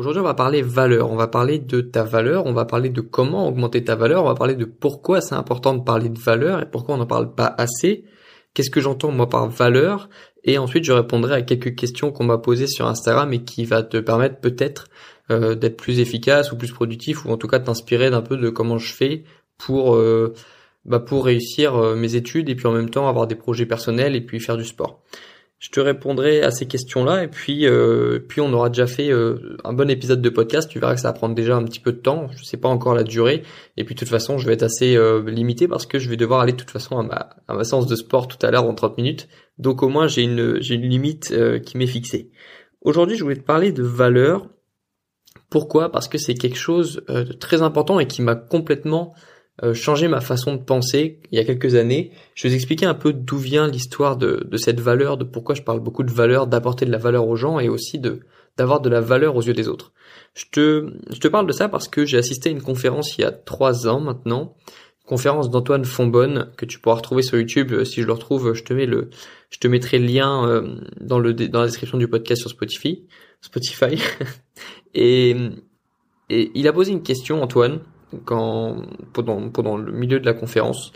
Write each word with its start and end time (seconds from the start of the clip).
Aujourd'hui, 0.00 0.22
on 0.22 0.24
va 0.24 0.32
parler 0.32 0.62
valeur. 0.62 1.12
On 1.12 1.16
va 1.16 1.26
parler 1.26 1.58
de 1.58 1.82
ta 1.82 2.04
valeur. 2.04 2.46
On 2.46 2.54
va 2.54 2.64
parler 2.64 2.88
de 2.88 3.02
comment 3.02 3.46
augmenter 3.46 3.84
ta 3.84 3.96
valeur. 3.96 4.24
On 4.24 4.28
va 4.28 4.34
parler 4.34 4.54
de 4.54 4.64
pourquoi 4.64 5.20
c'est 5.20 5.34
important 5.34 5.74
de 5.74 5.84
parler 5.84 6.08
de 6.08 6.18
valeur 6.18 6.62
et 6.62 6.64
pourquoi 6.64 6.94
on 6.94 6.98
n'en 6.98 7.06
parle 7.06 7.34
pas 7.34 7.54
assez. 7.58 8.04
Qu'est-ce 8.54 8.70
que 8.70 8.80
j'entends 8.80 9.10
moi 9.10 9.28
par 9.28 9.50
valeur? 9.50 10.08
Et 10.42 10.56
ensuite, 10.56 10.84
je 10.84 10.92
répondrai 10.92 11.34
à 11.34 11.42
quelques 11.42 11.74
questions 11.74 12.12
qu'on 12.12 12.24
m'a 12.24 12.38
posées 12.38 12.66
sur 12.66 12.86
Instagram 12.86 13.30
et 13.34 13.44
qui 13.44 13.66
va 13.66 13.82
te 13.82 13.98
permettre 13.98 14.40
peut-être 14.40 14.86
euh, 15.30 15.54
d'être 15.54 15.76
plus 15.76 16.00
efficace 16.00 16.50
ou 16.50 16.56
plus 16.56 16.72
productif 16.72 17.26
ou 17.26 17.30
en 17.30 17.36
tout 17.36 17.46
cas 17.46 17.58
t'inspirer 17.58 18.08
d'un 18.08 18.22
peu 18.22 18.38
de 18.38 18.48
comment 18.48 18.78
je 18.78 18.94
fais 18.94 19.24
pour 19.58 19.96
euh, 19.96 20.32
bah, 20.86 21.00
pour 21.00 21.26
réussir 21.26 21.76
euh, 21.76 21.94
mes 21.94 22.14
études 22.14 22.48
et 22.48 22.54
puis 22.54 22.66
en 22.66 22.72
même 22.72 22.88
temps 22.88 23.06
avoir 23.06 23.26
des 23.26 23.34
projets 23.34 23.66
personnels 23.66 24.16
et 24.16 24.22
puis 24.22 24.40
faire 24.40 24.56
du 24.56 24.64
sport 24.64 25.02
je 25.60 25.68
te 25.68 25.78
répondrai 25.78 26.42
à 26.42 26.50
ces 26.50 26.66
questions-là 26.66 27.22
et 27.22 27.28
puis 27.28 27.66
euh, 27.66 28.18
puis 28.26 28.40
on 28.40 28.50
aura 28.54 28.70
déjà 28.70 28.86
fait 28.86 29.12
euh, 29.12 29.58
un 29.62 29.74
bon 29.74 29.90
épisode 29.90 30.22
de 30.22 30.30
podcast. 30.30 30.70
Tu 30.70 30.80
verras 30.80 30.94
que 30.94 31.02
ça 31.02 31.08
va 31.08 31.12
prendre 31.12 31.34
déjà 31.34 31.54
un 31.54 31.64
petit 31.64 31.80
peu 31.80 31.92
de 31.92 31.98
temps. 31.98 32.28
Je 32.34 32.42
sais 32.44 32.56
pas 32.56 32.70
encore 32.70 32.94
la 32.94 33.04
durée 33.04 33.42
et 33.76 33.84
puis 33.84 33.94
de 33.94 34.00
toute 34.00 34.08
façon 34.08 34.38
je 34.38 34.46
vais 34.46 34.54
être 34.54 34.62
assez 34.62 34.96
euh, 34.96 35.22
limité 35.30 35.68
parce 35.68 35.84
que 35.84 35.98
je 35.98 36.08
vais 36.08 36.16
devoir 36.16 36.40
aller 36.40 36.52
de 36.52 36.56
toute 36.56 36.70
façon 36.70 36.98
à 36.98 37.02
ma 37.02 37.28
à 37.46 37.52
ma 37.52 37.64
séance 37.64 37.86
de 37.86 37.94
sport 37.94 38.26
tout 38.26 38.38
à 38.44 38.50
l'heure 38.50 38.64
en 38.64 38.72
30 38.72 38.96
minutes. 38.96 39.28
Donc 39.58 39.82
au 39.82 39.90
moins 39.90 40.08
j'ai 40.08 40.22
une 40.22 40.62
j'ai 40.62 40.76
une 40.76 40.88
limite 40.88 41.34
qui 41.66 41.76
m'est 41.76 41.86
fixée. 41.86 42.30
Aujourd'hui 42.80 43.18
je 43.18 43.22
voulais 43.22 43.36
te 43.36 43.44
parler 43.44 43.70
de 43.70 43.82
valeur. 43.82 44.48
Pourquoi? 45.50 45.92
Parce 45.92 46.08
que 46.08 46.16
c'est 46.16 46.34
quelque 46.34 46.56
chose 46.56 47.02
de 47.06 47.34
très 47.34 47.60
important 47.60 48.00
et 48.00 48.06
qui 48.06 48.22
m'a 48.22 48.34
complètement 48.34 49.12
euh, 49.62 49.74
changer 49.74 50.08
ma 50.08 50.20
façon 50.20 50.54
de 50.54 50.62
penser 50.62 51.18
il 51.30 51.38
y 51.38 51.40
a 51.40 51.44
quelques 51.44 51.74
années. 51.74 52.12
Je 52.34 52.44
vais 52.44 52.48
vous 52.50 52.54
expliquer 52.54 52.86
un 52.86 52.94
peu 52.94 53.12
d'où 53.12 53.36
vient 53.36 53.68
l'histoire 53.68 54.16
de, 54.16 54.46
de, 54.48 54.56
cette 54.56 54.80
valeur, 54.80 55.16
de 55.16 55.24
pourquoi 55.24 55.54
je 55.54 55.62
parle 55.62 55.80
beaucoup 55.80 56.02
de 56.02 56.10
valeur, 56.10 56.46
d'apporter 56.46 56.86
de 56.86 56.90
la 56.90 56.98
valeur 56.98 57.28
aux 57.28 57.36
gens 57.36 57.58
et 57.58 57.68
aussi 57.68 57.98
de 57.98 58.20
d'avoir 58.56 58.80
de 58.80 58.90
la 58.90 59.00
valeur 59.00 59.36
aux 59.36 59.42
yeux 59.42 59.52
des 59.52 59.68
autres. 59.68 59.92
Je 60.34 60.44
te, 60.50 60.92
je 61.10 61.18
te 61.18 61.28
parle 61.28 61.46
de 61.46 61.52
ça 61.52 61.68
parce 61.68 61.88
que 61.88 62.04
j'ai 62.04 62.18
assisté 62.18 62.48
à 62.48 62.52
une 62.52 62.60
conférence 62.60 63.16
il 63.16 63.22
y 63.22 63.24
a 63.24 63.30
trois 63.30 63.86
ans 63.86 64.00
maintenant, 64.00 64.56
conférence 65.06 65.50
d'Antoine 65.50 65.84
Fonbonne 65.84 66.50
que 66.56 66.64
tu 66.66 66.78
pourras 66.78 66.96
retrouver 66.96 67.22
sur 67.22 67.38
YouTube. 67.38 67.72
Euh, 67.72 67.84
si 67.84 68.02
je 68.02 68.06
le 68.06 68.12
retrouve, 68.12 68.54
je 68.54 68.62
te 68.62 68.72
mets 68.72 68.86
le, 68.86 69.10
je 69.50 69.58
te 69.58 69.68
mettrai 69.68 69.98
le 69.98 70.06
lien 70.06 70.46
euh, 70.48 70.76
dans 71.00 71.18
le 71.18 71.34
dans 71.34 71.60
la 71.60 71.66
description 71.66 71.98
du 71.98 72.08
podcast 72.08 72.40
sur 72.40 72.50
Spotify. 72.50 73.06
Spotify. 73.40 74.00
et, 74.94 75.36
et 76.28 76.50
il 76.54 76.68
a 76.68 76.72
posé 76.72 76.92
une 76.92 77.02
question, 77.02 77.42
Antoine, 77.42 77.80
quand 78.24 78.82
pendant 79.12 79.48
pendant 79.50 79.76
le 79.76 79.92
milieu 79.92 80.20
de 80.20 80.26
la 80.26 80.34
conférence, 80.34 80.92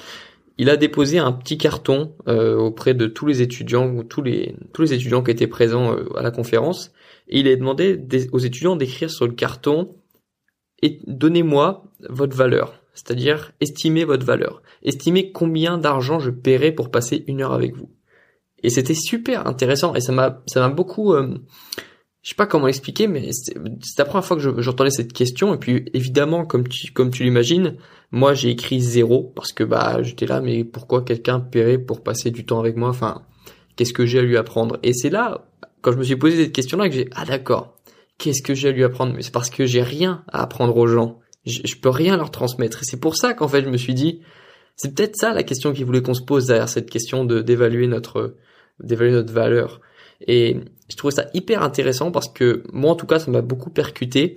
il 0.58 0.70
a 0.70 0.76
déposé 0.76 1.18
un 1.18 1.32
petit 1.32 1.58
carton 1.58 2.14
euh, 2.28 2.56
auprès 2.56 2.94
de 2.94 3.06
tous 3.06 3.26
les 3.26 3.42
étudiants 3.42 3.88
ou 3.88 4.04
tous 4.04 4.22
les 4.22 4.54
tous 4.72 4.82
les 4.82 4.92
étudiants 4.92 5.22
qui 5.22 5.30
étaient 5.30 5.46
présents 5.46 5.92
euh, 5.92 6.16
à 6.16 6.22
la 6.22 6.30
conférence 6.30 6.92
et 7.28 7.40
il 7.40 7.48
a 7.48 7.56
demandé 7.56 8.00
aux 8.32 8.38
étudiants 8.38 8.76
d'écrire 8.76 9.10
sur 9.10 9.26
le 9.26 9.32
carton 9.32 9.96
et 10.82 11.00
donnez-moi 11.06 11.84
votre 12.08 12.36
valeur, 12.36 12.82
c'est-à-dire 12.94 13.52
estimez 13.60 14.04
votre 14.04 14.26
valeur, 14.26 14.62
estimez 14.82 15.32
combien 15.32 15.78
d'argent 15.78 16.18
je 16.18 16.30
paierai 16.30 16.72
pour 16.72 16.90
passer 16.90 17.24
une 17.26 17.42
heure 17.42 17.52
avec 17.52 17.74
vous. 17.74 17.90
Et 18.62 18.70
c'était 18.70 18.94
super 18.94 19.46
intéressant 19.46 19.94
et 19.94 20.00
ça 20.00 20.12
m'a 20.12 20.42
ça 20.46 20.60
m'a 20.60 20.68
beaucoup 20.68 21.14
euh, 21.14 21.38
je 22.24 22.30
sais 22.30 22.36
pas 22.36 22.46
comment 22.46 22.68
expliquer, 22.68 23.06
mais 23.06 23.32
c'est 23.32 23.54
la 23.98 24.06
première 24.06 24.24
fois 24.24 24.38
que 24.38 24.62
j'entendais 24.62 24.90
cette 24.90 25.12
question. 25.12 25.54
Et 25.54 25.58
puis 25.58 25.84
évidemment, 25.92 26.46
comme 26.46 26.66
tu 26.66 26.90
comme 26.90 27.10
tu 27.10 27.22
l'imagines, 27.22 27.76
moi 28.12 28.32
j'ai 28.32 28.48
écrit 28.48 28.80
zéro 28.80 29.30
parce 29.36 29.52
que 29.52 29.62
bah 29.62 30.02
j'étais 30.02 30.24
là, 30.24 30.40
mais 30.40 30.64
pourquoi 30.64 31.02
quelqu'un 31.02 31.38
paierait 31.38 31.76
pour 31.76 32.02
passer 32.02 32.30
du 32.30 32.46
temps 32.46 32.60
avec 32.60 32.76
moi? 32.76 32.88
Enfin, 32.88 33.26
qu'est-ce 33.76 33.92
que 33.92 34.06
j'ai 34.06 34.20
à 34.20 34.22
lui 34.22 34.38
apprendre? 34.38 34.78
Et 34.82 34.94
c'est 34.94 35.10
là, 35.10 35.46
quand 35.82 35.92
je 35.92 35.98
me 35.98 36.02
suis 36.02 36.16
posé 36.16 36.42
cette 36.44 36.52
question-là, 36.52 36.88
que 36.88 36.94
j'ai 36.94 37.10
ah 37.14 37.26
d'accord, 37.26 37.76
qu'est-ce 38.16 38.40
que 38.40 38.54
j'ai 38.54 38.68
à 38.68 38.72
lui 38.72 38.84
apprendre? 38.84 39.12
Mais 39.14 39.20
c'est 39.20 39.30
parce 39.30 39.50
que 39.50 39.66
j'ai 39.66 39.82
rien 39.82 40.24
à 40.32 40.42
apprendre 40.42 40.74
aux 40.78 40.86
gens. 40.86 41.20
Je, 41.44 41.60
je 41.62 41.76
peux 41.76 41.90
rien 41.90 42.16
leur 42.16 42.30
transmettre. 42.30 42.78
Et 42.80 42.84
c'est 42.86 43.00
pour 43.00 43.16
ça 43.16 43.34
qu'en 43.34 43.48
fait 43.48 43.62
je 43.62 43.68
me 43.68 43.76
suis 43.76 43.92
dit, 43.92 44.22
c'est 44.76 44.94
peut-être 44.94 45.16
ça 45.16 45.34
la 45.34 45.42
question 45.42 45.74
qu'il 45.74 45.84
voulait 45.84 46.00
qu'on 46.00 46.14
se 46.14 46.22
pose 46.22 46.46
derrière 46.46 46.70
cette 46.70 46.88
question 46.88 47.26
de 47.26 47.42
d'évaluer 47.42 47.86
notre 47.86 48.36
d'évaluer 48.80 49.12
notre 49.12 49.34
valeur. 49.34 49.82
Et 50.26 50.56
je 50.88 50.96
trouvais 50.96 51.14
ça 51.14 51.26
hyper 51.34 51.62
intéressant 51.62 52.10
parce 52.10 52.28
que 52.28 52.62
moi 52.72 52.92
en 52.92 52.96
tout 52.96 53.06
cas 53.06 53.18
ça 53.18 53.30
m'a 53.30 53.42
beaucoup 53.42 53.70
percuté. 53.70 54.36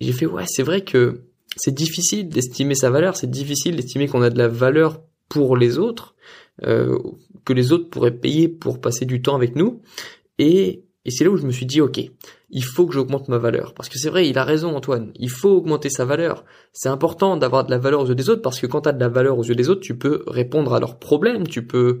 J'ai 0.00 0.12
fait 0.12 0.26
ouais 0.26 0.44
c'est 0.46 0.62
vrai 0.62 0.82
que 0.82 1.22
c'est 1.56 1.74
difficile 1.74 2.28
d'estimer 2.28 2.74
sa 2.74 2.90
valeur, 2.90 3.16
c'est 3.16 3.30
difficile 3.30 3.76
d'estimer 3.76 4.08
qu'on 4.08 4.22
a 4.22 4.30
de 4.30 4.38
la 4.38 4.48
valeur 4.48 5.02
pour 5.28 5.56
les 5.56 5.78
autres, 5.78 6.14
euh, 6.62 6.98
que 7.44 7.52
les 7.52 7.72
autres 7.72 7.88
pourraient 7.88 8.16
payer 8.16 8.48
pour 8.48 8.80
passer 8.80 9.04
du 9.04 9.22
temps 9.22 9.34
avec 9.34 9.56
nous. 9.56 9.80
Et, 10.38 10.84
et 11.04 11.10
c'est 11.10 11.24
là 11.24 11.30
où 11.30 11.36
je 11.36 11.46
me 11.46 11.52
suis 11.52 11.66
dit 11.66 11.80
ok, 11.80 12.00
il 12.50 12.64
faut 12.64 12.86
que 12.86 12.94
j'augmente 12.94 13.28
ma 13.28 13.38
valeur. 13.38 13.74
Parce 13.74 13.88
que 13.88 13.98
c'est 13.98 14.10
vrai, 14.10 14.28
il 14.28 14.38
a 14.38 14.44
raison 14.44 14.76
Antoine, 14.76 15.12
il 15.16 15.30
faut 15.30 15.50
augmenter 15.50 15.90
sa 15.90 16.04
valeur. 16.04 16.44
C'est 16.72 16.88
important 16.88 17.36
d'avoir 17.36 17.64
de 17.64 17.70
la 17.70 17.78
valeur 17.78 18.02
aux 18.02 18.06
yeux 18.06 18.14
des 18.14 18.28
autres 18.28 18.42
parce 18.42 18.60
que 18.60 18.66
quand 18.66 18.82
tu 18.82 18.88
as 18.88 18.92
de 18.92 19.00
la 19.00 19.08
valeur 19.08 19.38
aux 19.38 19.44
yeux 19.44 19.54
des 19.54 19.68
autres, 19.68 19.80
tu 19.80 19.96
peux 19.96 20.22
répondre 20.26 20.74
à 20.74 20.80
leurs 20.80 20.98
problèmes, 20.98 21.46
tu 21.46 21.66
peux 21.66 22.00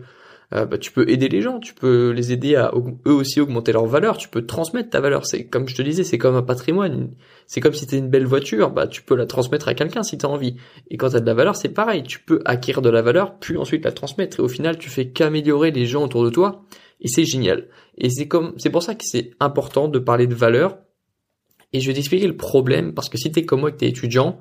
euh, 0.54 0.66
bah, 0.66 0.76
tu 0.76 0.92
peux 0.92 1.08
aider 1.08 1.28
les 1.28 1.40
gens, 1.40 1.60
tu 1.60 1.72
peux 1.72 2.10
les 2.10 2.32
aider 2.32 2.56
à 2.56 2.72
eux 3.06 3.12
aussi 3.12 3.40
augmenter 3.40 3.72
leur 3.72 3.86
valeur, 3.86 4.18
tu 4.18 4.28
peux 4.28 4.44
transmettre 4.44 4.90
ta 4.90 5.00
valeur. 5.00 5.24
C'est 5.24 5.46
comme 5.46 5.66
je 5.68 5.74
te 5.74 5.82
disais, 5.82 6.04
c'est 6.04 6.18
comme 6.18 6.36
un 6.36 6.42
patrimoine. 6.42 7.10
C'est 7.46 7.60
comme 7.60 7.72
si 7.72 7.86
t'es 7.86 7.98
une 7.98 8.10
belle 8.10 8.26
voiture, 8.26 8.70
bah 8.70 8.86
tu 8.86 9.02
peux 9.02 9.14
la 9.14 9.26
transmettre 9.26 9.68
à 9.68 9.74
quelqu'un 9.74 10.02
si 10.02 10.18
t'as 10.18 10.28
envie. 10.28 10.56
Et 10.90 10.96
quand 10.96 11.10
t'as 11.10 11.20
de 11.20 11.26
la 11.26 11.34
valeur, 11.34 11.56
c'est 11.56 11.70
pareil, 11.70 12.02
tu 12.02 12.20
peux 12.20 12.42
acquérir 12.44 12.82
de 12.82 12.90
la 12.90 13.02
valeur, 13.02 13.38
puis 13.38 13.56
ensuite 13.56 13.84
la 13.84 13.92
transmettre. 13.92 14.40
Et 14.40 14.42
au 14.42 14.48
final, 14.48 14.78
tu 14.78 14.90
fais 14.90 15.08
qu'améliorer 15.08 15.70
les 15.70 15.86
gens 15.86 16.04
autour 16.04 16.24
de 16.24 16.30
toi, 16.30 16.64
et 17.00 17.08
c'est 17.08 17.24
génial. 17.24 17.68
Et 17.96 18.10
c'est 18.10 18.28
comme, 18.28 18.52
c'est 18.58 18.70
pour 18.70 18.82
ça 18.82 18.94
que 18.94 19.04
c'est 19.04 19.30
important 19.40 19.88
de 19.88 19.98
parler 19.98 20.26
de 20.26 20.34
valeur. 20.34 20.78
Et 21.72 21.80
je 21.80 21.86
vais 21.86 21.94
t'expliquer 21.94 22.26
le 22.26 22.36
problème, 22.36 22.92
parce 22.92 23.08
que 23.08 23.16
si 23.16 23.32
t'es 23.32 23.46
comme 23.46 23.60
moi 23.60 23.70
que 23.70 23.78
t'es 23.78 23.88
étudiant, 23.88 24.38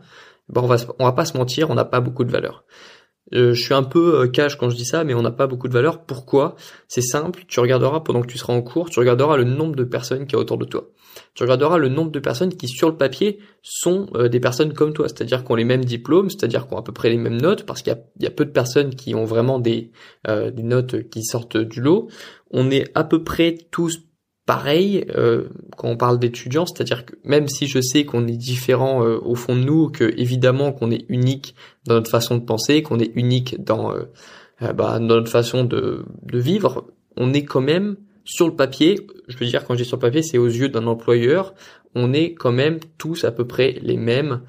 bah 0.49 0.61
on 0.61 0.67
va, 0.67 0.75
on 0.99 1.05
va 1.05 1.13
pas 1.13 1.25
se 1.25 1.37
mentir, 1.37 1.69
on 1.69 1.75
n'a 1.75 1.85
pas 1.85 2.01
beaucoup 2.01 2.25
de 2.25 2.31
valeur. 2.31 2.65
Euh, 3.33 3.53
je 3.53 3.61
suis 3.61 3.73
un 3.73 3.83
peu 3.83 4.21
euh, 4.21 4.27
cash 4.27 4.55
quand 4.55 4.69
je 4.69 4.75
dis 4.75 4.85
ça, 4.85 5.03
mais 5.03 5.13
on 5.13 5.21
n'a 5.21 5.31
pas 5.31 5.47
beaucoup 5.47 5.67
de 5.67 5.73
valeur. 5.73 6.03
Pourquoi? 6.03 6.55
C'est 6.87 7.01
simple, 7.01 7.43
tu 7.47 7.59
regarderas 7.59 8.01
pendant 8.01 8.21
que 8.21 8.27
tu 8.27 8.37
seras 8.37 8.53
en 8.53 8.61
cours, 8.61 8.89
tu 8.89 8.99
regarderas 8.99 9.37
le 9.37 9.43
nombre 9.43 9.75
de 9.75 9.83
personnes 9.83 10.27
qui 10.27 10.35
y 10.35 10.39
autour 10.39 10.57
de 10.57 10.65
toi. 10.65 10.89
Tu 11.33 11.43
regarderas 11.43 11.77
le 11.77 11.89
nombre 11.89 12.11
de 12.11 12.19
personnes 12.19 12.53
qui, 12.53 12.67
sur 12.67 12.89
le 12.89 12.97
papier, 12.97 13.39
sont 13.61 14.07
euh, 14.15 14.27
des 14.27 14.39
personnes 14.39 14.73
comme 14.73 14.93
toi, 14.93 15.07
c'est-à-dire 15.07 15.43
qui 15.43 15.51
ont 15.51 15.55
les 15.55 15.65
mêmes 15.65 15.85
diplômes, 15.85 16.29
c'est-à-dire 16.29 16.67
qui 16.67 16.73
ont 16.73 16.77
à 16.77 16.83
peu 16.83 16.93
près 16.93 17.09
les 17.09 17.17
mêmes 17.17 17.41
notes, 17.41 17.65
parce 17.65 17.81
qu'il 17.81 17.93
y, 18.19 18.23
y 18.23 18.27
a, 18.27 18.31
peu 18.31 18.45
de 18.45 18.51
personnes 18.51 18.95
qui 18.95 19.15
ont 19.15 19.25
vraiment 19.25 19.59
des 19.59 19.91
notes 20.27 21.09
qui 21.09 21.23
sortent 21.23 21.57
du 21.57 21.81
lot. 21.81 22.09
On 22.49 22.69
est 22.71 22.91
à 22.95 23.03
peu 23.03 23.23
près 23.23 23.57
tous 23.71 23.99
pareil 24.45 25.05
euh, 25.15 25.49
quand 25.77 25.89
on 25.89 25.97
parle 25.97 26.19
d'étudiants, 26.19 26.65
c'est-à-dire 26.65 27.05
que 27.05 27.13
même 27.23 27.47
si 27.47 27.67
je 27.67 27.79
sais 27.79 28.05
qu'on 28.05 28.27
est 28.27 28.37
différent 28.37 29.05
euh, 29.05 29.19
au 29.23 29.35
fond 29.35 29.55
de 29.55 29.61
nous, 29.61 29.89
que 29.89 30.13
évidemment 30.17 30.71
qu'on 30.71 30.91
est 30.91 31.05
unique 31.09 31.55
dans 31.85 31.95
notre 31.95 32.09
façon 32.09 32.37
de 32.37 32.43
penser, 32.43 32.81
qu'on 32.81 32.99
est 32.99 33.11
unique 33.15 33.63
dans, 33.63 33.93
euh, 33.93 34.03
bah, 34.73 34.99
dans 34.99 35.15
notre 35.15 35.31
façon 35.31 35.63
de, 35.63 36.05
de 36.23 36.39
vivre, 36.39 36.85
on 37.17 37.33
est 37.33 37.43
quand 37.45 37.61
même 37.61 37.97
sur 38.23 38.47
le 38.47 38.55
papier, 38.55 39.07
je 39.27 39.37
veux 39.37 39.45
dire 39.45 39.65
quand 39.65 39.73
je 39.73 39.83
dis 39.83 39.87
sur 39.87 39.97
le 39.97 40.01
papier, 40.01 40.21
c'est 40.21 40.37
aux 40.37 40.47
yeux 40.47 40.69
d'un 40.69 40.87
employeur, 40.87 41.53
on 41.95 42.13
est 42.13 42.33
quand 42.33 42.51
même 42.51 42.79
tous 42.97 43.23
à 43.23 43.31
peu 43.31 43.45
près 43.45 43.77
les 43.81 43.97
mêmes 43.97 44.41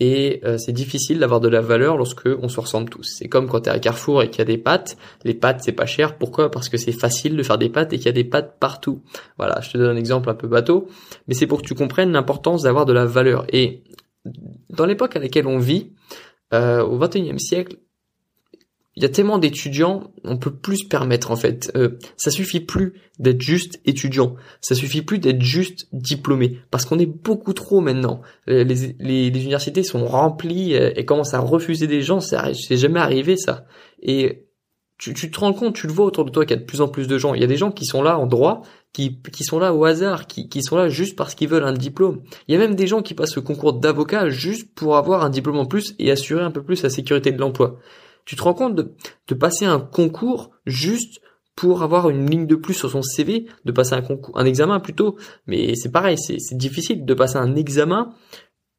et 0.00 0.40
euh, 0.44 0.58
c'est 0.58 0.72
difficile 0.72 1.18
d'avoir 1.18 1.40
de 1.40 1.48
la 1.48 1.60
valeur 1.60 1.96
lorsque 1.96 2.26
on 2.26 2.48
se 2.48 2.60
ressemble 2.60 2.88
tous. 2.88 3.02
C'est 3.02 3.28
comme 3.28 3.48
quand 3.48 3.62
tu 3.62 3.68
es 3.68 3.72
à 3.72 3.78
Carrefour 3.78 4.22
et 4.22 4.30
qu'il 4.30 4.38
y 4.38 4.42
a 4.42 4.44
des 4.44 4.58
pâtes, 4.58 4.96
les 5.24 5.34
pâtes 5.34 5.60
c'est 5.62 5.72
pas 5.72 5.86
cher. 5.86 6.16
Pourquoi? 6.16 6.50
Parce 6.50 6.68
que 6.68 6.76
c'est 6.76 6.92
facile 6.92 7.36
de 7.36 7.42
faire 7.42 7.58
des 7.58 7.68
pâtes 7.68 7.92
et 7.92 7.96
qu'il 7.96 8.06
y 8.06 8.10
a 8.10 8.12
des 8.12 8.24
pâtes 8.24 8.58
partout. 8.60 9.02
Voilà, 9.38 9.60
je 9.60 9.70
te 9.70 9.78
donne 9.78 9.96
un 9.96 9.98
exemple 9.98 10.30
un 10.30 10.34
peu 10.34 10.46
bateau, 10.46 10.88
mais 11.26 11.34
c'est 11.34 11.46
pour 11.46 11.62
que 11.62 11.66
tu 11.66 11.74
comprennes 11.74 12.12
l'importance 12.12 12.62
d'avoir 12.62 12.86
de 12.86 12.92
la 12.92 13.06
valeur. 13.06 13.44
Et 13.52 13.82
dans 14.70 14.86
l'époque 14.86 15.16
à 15.16 15.18
laquelle 15.18 15.46
on 15.46 15.58
vit, 15.58 15.92
euh, 16.54 16.82
au 16.82 16.98
XXIe 16.98 17.40
siècle, 17.40 17.76
il 18.98 19.02
y 19.02 19.06
a 19.06 19.08
tellement 19.08 19.38
d'étudiants, 19.38 20.12
on 20.24 20.38
peut 20.38 20.52
plus 20.52 20.78
se 20.78 20.86
permettre 20.88 21.30
en 21.30 21.36
fait. 21.36 21.70
Euh, 21.76 21.90
ça 22.16 22.32
suffit 22.32 22.58
plus 22.58 22.94
d'être 23.20 23.40
juste 23.40 23.78
étudiant, 23.84 24.34
ça 24.60 24.74
suffit 24.74 25.02
plus 25.02 25.20
d'être 25.20 25.40
juste 25.40 25.86
diplômé, 25.92 26.58
parce 26.72 26.84
qu'on 26.84 26.98
est 26.98 27.06
beaucoup 27.06 27.52
trop 27.52 27.80
maintenant. 27.80 28.22
Les, 28.48 28.64
les, 28.64 29.30
les 29.30 29.40
universités 29.40 29.84
sont 29.84 30.04
remplies 30.04 30.74
euh, 30.74 30.90
et 30.96 31.04
commencent 31.04 31.34
à 31.34 31.38
refuser 31.38 31.86
des 31.86 32.02
gens, 32.02 32.18
c'est 32.18 32.76
jamais 32.76 32.98
arrivé 32.98 33.36
ça. 33.36 33.66
Et 34.02 34.48
tu, 34.98 35.14
tu, 35.14 35.30
te 35.30 35.38
rends 35.38 35.52
compte, 35.52 35.76
tu 35.76 35.86
le 35.86 35.92
vois 35.92 36.06
autour 36.06 36.24
de 36.24 36.30
toi 36.30 36.44
qu'il 36.44 36.56
y 36.56 36.58
a 36.58 36.60
de 36.60 36.66
plus 36.66 36.80
en 36.80 36.88
plus 36.88 37.06
de 37.06 37.18
gens. 37.18 37.34
Il 37.34 37.40
y 37.40 37.44
a 37.44 37.46
des 37.46 37.56
gens 37.56 37.70
qui 37.70 37.86
sont 37.86 38.02
là 38.02 38.18
en 38.18 38.26
droit, 38.26 38.62
qui, 38.92 39.20
qui 39.22 39.44
sont 39.44 39.60
là 39.60 39.72
au 39.72 39.84
hasard, 39.84 40.26
qui, 40.26 40.48
qui 40.48 40.60
sont 40.60 40.76
là 40.76 40.88
juste 40.88 41.14
parce 41.14 41.36
qu'ils 41.36 41.48
veulent 41.48 41.62
un 41.62 41.72
diplôme. 41.72 42.22
Il 42.48 42.54
y 42.54 42.56
a 42.56 42.58
même 42.58 42.74
des 42.74 42.88
gens 42.88 43.00
qui 43.00 43.14
passent 43.14 43.36
le 43.36 43.42
concours 43.42 43.74
d'avocat 43.74 44.28
juste 44.28 44.74
pour 44.74 44.96
avoir 44.96 45.24
un 45.24 45.30
diplôme 45.30 45.58
en 45.58 45.66
plus 45.66 45.94
et 46.00 46.10
assurer 46.10 46.42
un 46.42 46.50
peu 46.50 46.64
plus 46.64 46.82
la 46.82 46.90
sécurité 46.90 47.30
de 47.30 47.38
l'emploi. 47.38 47.78
Tu 48.28 48.36
te 48.36 48.42
rends 48.42 48.52
compte 48.52 48.74
de, 48.74 49.34
passer 49.34 49.64
un 49.64 49.80
concours 49.80 50.50
juste 50.66 51.22
pour 51.56 51.82
avoir 51.82 52.10
une 52.10 52.28
ligne 52.28 52.46
de 52.46 52.56
plus 52.56 52.74
sur 52.74 52.90
son 52.90 53.00
CV, 53.00 53.46
de 53.64 53.72
passer 53.72 53.94
un 53.94 54.02
concours, 54.02 54.38
un 54.38 54.44
examen 54.44 54.80
plutôt. 54.80 55.16
Mais 55.46 55.74
c'est 55.76 55.90
pareil, 55.90 56.18
c'est 56.18 56.36
difficile 56.54 57.06
de 57.06 57.14
passer 57.14 57.38
un 57.38 57.56
examen 57.56 58.10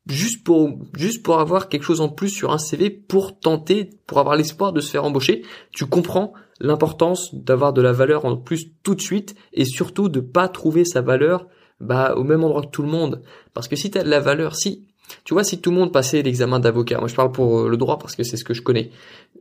juste 0.05 0.43
pour 0.43 0.77
juste 0.95 1.23
pour 1.23 1.39
avoir 1.39 1.67
quelque 1.67 1.81
chose 1.81 1.99
en 1.99 2.09
plus 2.09 2.29
sur 2.29 2.51
un 2.51 2.59
CV 2.59 2.91
pour 2.91 3.39
tenter, 3.39 3.89
pour 4.05 4.19
avoir 4.19 4.35
l'espoir 4.35 4.71
de 4.71 4.81
se 4.81 4.91
faire 4.91 5.03
embaucher. 5.03 5.43
Tu 5.71 5.87
comprends 5.87 6.33
l'importance 6.59 7.33
d'avoir 7.33 7.73
de 7.73 7.81
la 7.81 7.91
valeur 7.91 8.25
en 8.25 8.37
plus 8.37 8.73
tout 8.83 8.93
de 8.93 9.01
suite 9.01 9.33
et 9.51 9.65
surtout 9.65 10.09
de 10.09 10.19
pas 10.19 10.47
trouver 10.47 10.85
sa 10.85 11.01
valeur 11.01 11.47
bah 11.79 12.13
au 12.15 12.23
même 12.23 12.43
endroit 12.43 12.61
que 12.61 12.67
tout 12.67 12.83
le 12.83 12.89
monde. 12.89 13.23
Parce 13.55 13.67
que 13.67 13.75
si 13.75 13.89
tu 13.89 13.97
as 13.97 14.03
de 14.03 14.09
la 14.09 14.19
valeur, 14.19 14.55
si 14.55 14.88
tu 15.23 15.33
vois, 15.33 15.43
si 15.43 15.59
tout 15.59 15.71
le 15.71 15.77
monde 15.77 15.91
passait 15.91 16.21
l'examen 16.21 16.59
d'avocat, 16.59 16.99
moi 16.99 17.07
je 17.07 17.15
parle 17.15 17.31
pour 17.31 17.61
euh, 17.61 17.69
le 17.69 17.77
droit 17.77 17.97
parce 17.97 18.15
que 18.15 18.23
c'est 18.23 18.37
ce 18.37 18.43
que 18.43 18.53
je 18.53 18.61
connais. 18.61 18.91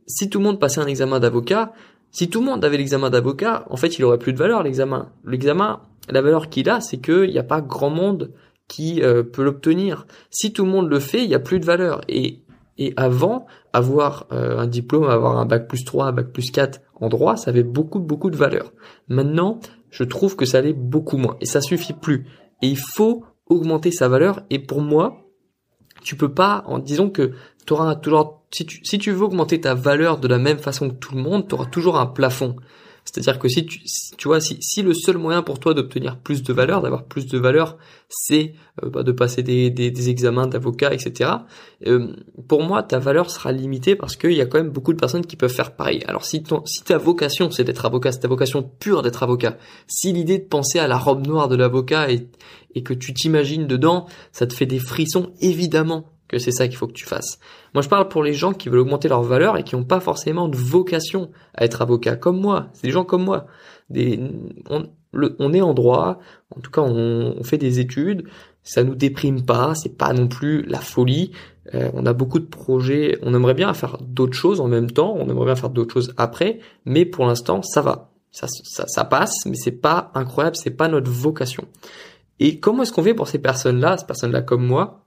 Si 0.07 0.29
tout 0.29 0.39
le 0.39 0.45
monde 0.45 0.59
passait 0.59 0.81
un 0.81 0.87
examen 0.87 1.19
d'avocat, 1.19 1.73
si 2.11 2.29
tout 2.29 2.39
le 2.39 2.47
monde 2.47 2.65
avait 2.65 2.77
l'examen 2.77 3.09
d'avocat, 3.09 3.65
en 3.69 3.77
fait, 3.77 3.99
il 3.99 4.05
aurait 4.05 4.17
plus 4.17 4.33
de 4.33 4.37
valeur 4.37 4.63
l'examen. 4.63 5.11
L'examen, 5.25 5.81
la 6.09 6.21
valeur 6.21 6.49
qu'il 6.49 6.69
a, 6.69 6.81
c'est 6.81 6.97
qu'il 6.97 7.29
n'y 7.29 7.37
a 7.37 7.43
pas 7.43 7.61
grand 7.61 7.89
monde 7.89 8.31
qui 8.67 9.01
euh, 9.01 9.23
peut 9.23 9.43
l'obtenir. 9.43 10.07
Si 10.29 10.51
tout 10.53 10.65
le 10.65 10.71
monde 10.71 10.89
le 10.89 10.99
fait, 10.99 11.23
il 11.23 11.27
n'y 11.27 11.35
a 11.35 11.39
plus 11.39 11.59
de 11.59 11.65
valeur. 11.65 12.01
Et, 12.07 12.41
et 12.77 12.93
avant, 12.97 13.45
avoir 13.73 14.27
euh, 14.31 14.57
un 14.57 14.67
diplôme, 14.67 15.03
avoir 15.05 15.37
un 15.37 15.45
bac 15.45 15.67
plus 15.67 15.83
3, 15.85 16.05
un 16.05 16.11
bac 16.11 16.31
plus 16.31 16.51
4 16.51 16.81
en 16.95 17.09
droit, 17.09 17.37
ça 17.37 17.51
avait 17.51 17.63
beaucoup, 17.63 17.99
beaucoup 17.99 18.29
de 18.29 18.37
valeur. 18.37 18.73
Maintenant, 19.07 19.59
je 19.91 20.03
trouve 20.03 20.35
que 20.35 20.45
ça 20.45 20.59
allait 20.59 20.73
beaucoup 20.73 21.17
moins. 21.17 21.37
Et 21.41 21.45
ça 21.45 21.61
suffit 21.61 21.93
plus. 21.93 22.25
Et 22.61 22.67
il 22.67 22.77
faut 22.77 23.23
augmenter 23.47 23.91
sa 23.91 24.07
valeur. 24.07 24.41
Et 24.49 24.59
pour 24.59 24.81
moi, 24.81 25.28
tu 26.01 26.15
peux 26.15 26.31
pas, 26.31 26.63
en 26.67 26.79
disant 26.79 27.09
que 27.09 27.33
auras 27.69 27.95
toujours, 27.95 28.41
si 28.51 28.65
tu, 28.65 28.83
si 28.83 28.97
tu 28.97 29.11
veux 29.11 29.23
augmenter 29.23 29.61
ta 29.61 29.73
valeur 29.73 30.17
de 30.17 30.27
la 30.27 30.37
même 30.37 30.59
façon 30.59 30.89
que 30.89 30.95
tout 30.95 31.15
le 31.15 31.21
monde, 31.21 31.47
tu 31.47 31.55
auras 31.55 31.65
toujours 31.65 31.99
un 31.99 32.05
plafond. 32.05 32.55
C'est-à-dire 33.11 33.39
que 33.39 33.47
si 33.47 33.65
tu, 33.65 33.79
tu 34.17 34.27
vois, 34.27 34.39
si, 34.39 34.57
si 34.61 34.83
le 34.83 34.93
seul 34.93 35.17
moyen 35.17 35.41
pour 35.41 35.59
toi 35.59 35.73
d'obtenir 35.73 36.19
plus 36.19 36.43
de 36.43 36.53
valeur, 36.53 36.81
d'avoir 36.81 37.05
plus 37.05 37.25
de 37.25 37.39
valeur, 37.39 37.77
c'est 38.07 38.53
euh, 38.83 38.89
bah, 38.89 39.01
de 39.01 39.11
passer 39.11 39.41
des, 39.41 39.71
des, 39.71 39.89
des 39.89 40.09
examens 40.09 40.45
d'avocat, 40.45 40.93
etc. 40.93 41.31
Euh, 41.87 42.13
pour 42.47 42.61
moi, 42.61 42.83
ta 42.83 42.99
valeur 42.99 43.31
sera 43.31 43.51
limitée 43.51 43.95
parce 43.95 44.15
qu'il 44.15 44.33
y 44.33 44.41
a 44.41 44.45
quand 44.45 44.59
même 44.59 44.69
beaucoup 44.69 44.93
de 44.93 44.99
personnes 44.99 45.25
qui 45.25 45.35
peuvent 45.35 45.51
faire 45.51 45.75
pareil. 45.75 46.03
Alors 46.07 46.23
si, 46.23 46.43
ton, 46.43 46.63
si 46.65 46.83
ta 46.83 46.97
vocation 46.99 47.49
c'est 47.49 47.63
d'être 47.63 47.85
avocat, 47.85 48.11
c'est 48.11 48.19
ta 48.19 48.27
vocation 48.27 48.63
pure 48.79 49.01
d'être 49.01 49.23
avocat, 49.23 49.57
si 49.87 50.13
l'idée 50.13 50.37
de 50.37 50.45
penser 50.45 50.77
à 50.77 50.87
la 50.87 50.97
robe 50.97 51.25
noire 51.25 51.47
de 51.47 51.55
l'avocat 51.55 52.11
et, 52.11 52.27
et 52.75 52.83
que 52.83 52.93
tu 52.93 53.13
t'imagines 53.13 53.65
dedans, 53.65 54.05
ça 54.31 54.45
te 54.45 54.53
fait 54.53 54.67
des 54.67 54.79
frissons, 54.79 55.31
évidemment 55.41 56.05
que 56.29 56.37
c'est 56.37 56.51
ça 56.51 56.67
qu'il 56.67 56.77
faut 56.77 56.87
que 56.87 56.93
tu 56.93 57.05
fasses. 57.05 57.39
Moi, 57.73 57.81
je 57.81 57.89
parle 57.89 58.07
pour 58.07 58.23
les 58.23 58.33
gens 58.33 58.53
qui 58.53 58.69
veulent 58.69 58.79
augmenter 58.79 59.09
leur 59.09 59.23
valeur 59.23 59.57
et 59.57 59.63
qui 59.63 59.75
n'ont 59.75 59.83
pas 59.83 59.99
forcément 59.99 60.47
de 60.47 60.55
vocation 60.55 61.31
à 61.55 61.65
être 61.65 61.81
avocat, 61.81 62.15
comme 62.15 62.39
moi. 62.39 62.67
C'est 62.73 62.87
des 62.87 62.93
gens 62.93 63.03
comme 63.03 63.23
moi. 63.23 63.47
Des, 63.89 64.19
on, 64.69 65.53
est 65.53 65.61
en 65.61 65.73
droit, 65.73 66.19
en 66.55 66.61
tout 66.61 66.69
cas, 66.69 66.81
on, 66.81 67.43
fait 67.43 67.57
des 67.57 67.79
études. 67.79 68.27
Ça 68.63 68.83
nous 68.83 68.95
déprime 68.95 69.43
pas, 69.43 69.73
c'est 69.73 69.97
pas 69.97 70.13
non 70.13 70.27
plus 70.27 70.61
la 70.63 70.79
folie. 70.79 71.31
Euh, 71.73 71.89
on 71.93 72.05
a 72.05 72.13
beaucoup 72.13 72.39
de 72.39 72.45
projets. 72.45 73.17
On 73.23 73.33
aimerait 73.33 73.55
bien 73.55 73.73
faire 73.73 73.97
d'autres 73.99 74.37
choses 74.37 74.61
en 74.61 74.67
même 74.67 74.91
temps. 74.91 75.15
On 75.17 75.27
aimerait 75.27 75.45
bien 75.45 75.55
faire 75.55 75.71
d'autres 75.71 75.93
choses 75.93 76.13
après, 76.17 76.59
mais 76.85 77.05
pour 77.05 77.25
l'instant, 77.25 77.63
ça 77.63 77.81
va. 77.81 78.11
Ça, 78.31 78.45
ça, 78.47 78.85
ça 78.87 79.03
passe, 79.05 79.33
mais 79.47 79.55
c'est 79.55 79.71
pas 79.71 80.11
incroyable. 80.13 80.55
C'est 80.55 80.69
pas 80.69 80.87
notre 80.87 81.09
vocation. 81.09 81.65
Et 82.39 82.59
comment 82.59 82.83
est-ce 82.83 82.93
qu'on 82.93 83.03
fait 83.03 83.15
pour 83.15 83.27
ces 83.27 83.39
personnes-là, 83.39 83.97
ces 83.97 84.05
personnes-là 84.05 84.43
comme 84.43 84.65
moi? 84.65 85.05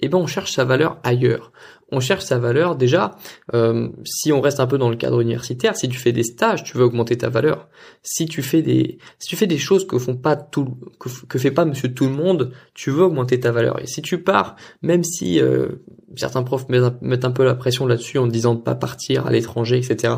Eh 0.00 0.08
ben 0.08 0.18
on 0.18 0.26
cherche 0.26 0.52
sa 0.52 0.64
valeur 0.64 0.98
ailleurs. 1.02 1.52
On 1.92 2.00
cherche 2.00 2.24
sa 2.24 2.38
valeur 2.38 2.74
déjà, 2.74 3.16
euh, 3.54 3.88
si 4.04 4.32
on 4.32 4.40
reste 4.40 4.58
un 4.58 4.66
peu 4.66 4.76
dans 4.76 4.90
le 4.90 4.96
cadre 4.96 5.20
universitaire, 5.20 5.76
si 5.76 5.88
tu 5.88 5.98
fais 5.98 6.10
des 6.10 6.24
stages, 6.24 6.64
tu 6.64 6.76
veux 6.76 6.84
augmenter 6.84 7.16
ta 7.16 7.28
valeur. 7.28 7.68
Si 8.02 8.26
tu 8.26 8.42
fais 8.42 8.60
des, 8.60 8.98
si 9.20 9.28
tu 9.28 9.36
fais 9.36 9.46
des 9.46 9.58
choses 9.58 9.86
que 9.86 9.96
font 9.98 10.16
pas 10.16 10.34
tout, 10.34 10.76
que, 10.98 11.38
fait 11.38 11.52
pas 11.52 11.64
Monsieur 11.64 11.94
Tout 11.94 12.06
le 12.06 12.14
Monde, 12.14 12.52
tu 12.74 12.90
veux 12.90 13.04
augmenter 13.04 13.38
ta 13.38 13.52
valeur. 13.52 13.80
Et 13.80 13.86
si 13.86 14.02
tu 14.02 14.20
pars, 14.20 14.56
même 14.82 15.04
si 15.04 15.40
euh, 15.40 15.68
certains 16.16 16.42
profs 16.42 16.68
mettent 16.68 17.24
un 17.24 17.30
peu 17.30 17.44
la 17.44 17.54
pression 17.54 17.86
là-dessus 17.86 18.18
en 18.18 18.26
disant 18.26 18.54
de 18.54 18.60
pas 18.62 18.74
partir 18.74 19.26
à 19.26 19.30
l'étranger, 19.30 19.78
etc. 19.78 20.14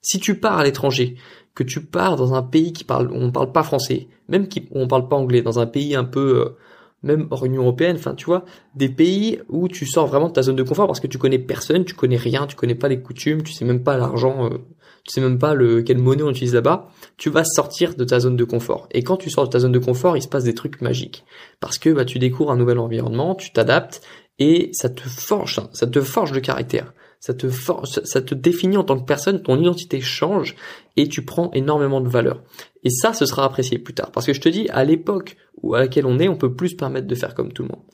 Si 0.00 0.18
tu 0.18 0.40
pars 0.40 0.58
à 0.58 0.64
l'étranger, 0.64 1.14
que 1.54 1.62
tu 1.62 1.84
pars 1.84 2.16
dans 2.16 2.34
un 2.34 2.42
pays 2.42 2.72
qui 2.72 2.84
parle, 2.84 3.10
on 3.12 3.30
parle 3.30 3.52
pas 3.52 3.62
français, 3.62 4.08
même 4.28 4.48
qui 4.48 4.68
on 4.72 4.88
parle 4.88 5.08
pas 5.08 5.16
anglais, 5.16 5.42
dans 5.42 5.58
un 5.58 5.66
pays 5.66 5.94
un 5.94 6.04
peu 6.04 6.40
euh, 6.40 6.56
même 7.02 7.26
hors 7.30 7.44
Union 7.44 7.62
Européenne, 7.62 7.96
enfin 7.96 8.14
tu 8.14 8.26
vois, 8.26 8.44
des 8.74 8.88
pays 8.88 9.40
où 9.48 9.68
tu 9.68 9.86
sors 9.86 10.06
vraiment 10.06 10.28
de 10.28 10.32
ta 10.32 10.42
zone 10.42 10.56
de 10.56 10.62
confort 10.62 10.86
parce 10.86 11.00
que 11.00 11.06
tu 11.06 11.18
connais 11.18 11.38
personne, 11.38 11.84
tu 11.84 11.94
connais 11.94 12.16
rien, 12.16 12.46
tu 12.46 12.56
connais 12.56 12.74
pas 12.74 12.88
les 12.88 13.00
coutumes, 13.00 13.42
tu 13.42 13.52
sais 13.52 13.64
même 13.64 13.82
pas 13.82 13.96
l'argent, 13.96 14.46
euh, 14.46 14.58
tu 15.04 15.12
sais 15.12 15.20
même 15.20 15.38
pas 15.38 15.54
le 15.54 15.82
quelle 15.82 15.98
monnaie 15.98 16.22
on 16.22 16.30
utilise 16.30 16.54
là-bas, 16.54 16.88
tu 17.16 17.30
vas 17.30 17.44
sortir 17.44 17.94
de 17.94 18.04
ta 18.04 18.20
zone 18.20 18.36
de 18.36 18.44
confort. 18.44 18.88
Et 18.92 19.02
quand 19.02 19.16
tu 19.16 19.30
sors 19.30 19.44
de 19.44 19.50
ta 19.50 19.58
zone 19.58 19.72
de 19.72 19.78
confort, 19.78 20.16
il 20.16 20.22
se 20.22 20.28
passe 20.28 20.44
des 20.44 20.54
trucs 20.54 20.80
magiques 20.80 21.24
parce 21.60 21.78
que 21.78 21.90
bah 21.90 22.04
tu 22.04 22.18
découvres 22.18 22.52
un 22.52 22.56
nouvel 22.56 22.78
environnement, 22.78 23.34
tu 23.34 23.52
t'adaptes 23.52 24.02
et 24.38 24.70
ça 24.72 24.88
te 24.88 25.02
forge, 25.02 25.60
ça 25.72 25.86
te 25.86 26.00
forge 26.00 26.32
le 26.32 26.40
caractère 26.40 26.94
ça 27.22 27.34
te 27.34 27.46
ça 27.48 28.20
te 28.20 28.34
définit 28.34 28.76
en 28.76 28.82
tant 28.82 28.98
que 28.98 29.04
personne, 29.04 29.42
ton 29.42 29.56
identité 29.56 30.00
change 30.00 30.56
et 30.96 31.08
tu 31.08 31.24
prends 31.24 31.52
énormément 31.52 32.00
de 32.00 32.08
valeur. 32.08 32.42
Et 32.82 32.90
ça, 32.90 33.14
ce 33.14 33.26
sera 33.26 33.44
apprécié 33.44 33.78
plus 33.78 33.94
tard. 33.94 34.10
Parce 34.10 34.26
que 34.26 34.32
je 34.32 34.40
te 34.40 34.48
dis, 34.48 34.68
à 34.70 34.82
l'époque 34.82 35.36
où 35.62 35.76
à 35.76 35.78
laquelle 35.78 36.04
on 36.04 36.18
est, 36.18 36.26
on 36.26 36.36
peut 36.36 36.56
plus 36.56 36.70
se 36.70 36.74
permettre 36.74 37.06
de 37.06 37.14
faire 37.14 37.36
comme 37.36 37.52
tout 37.52 37.62
le 37.62 37.68
monde. 37.68 37.84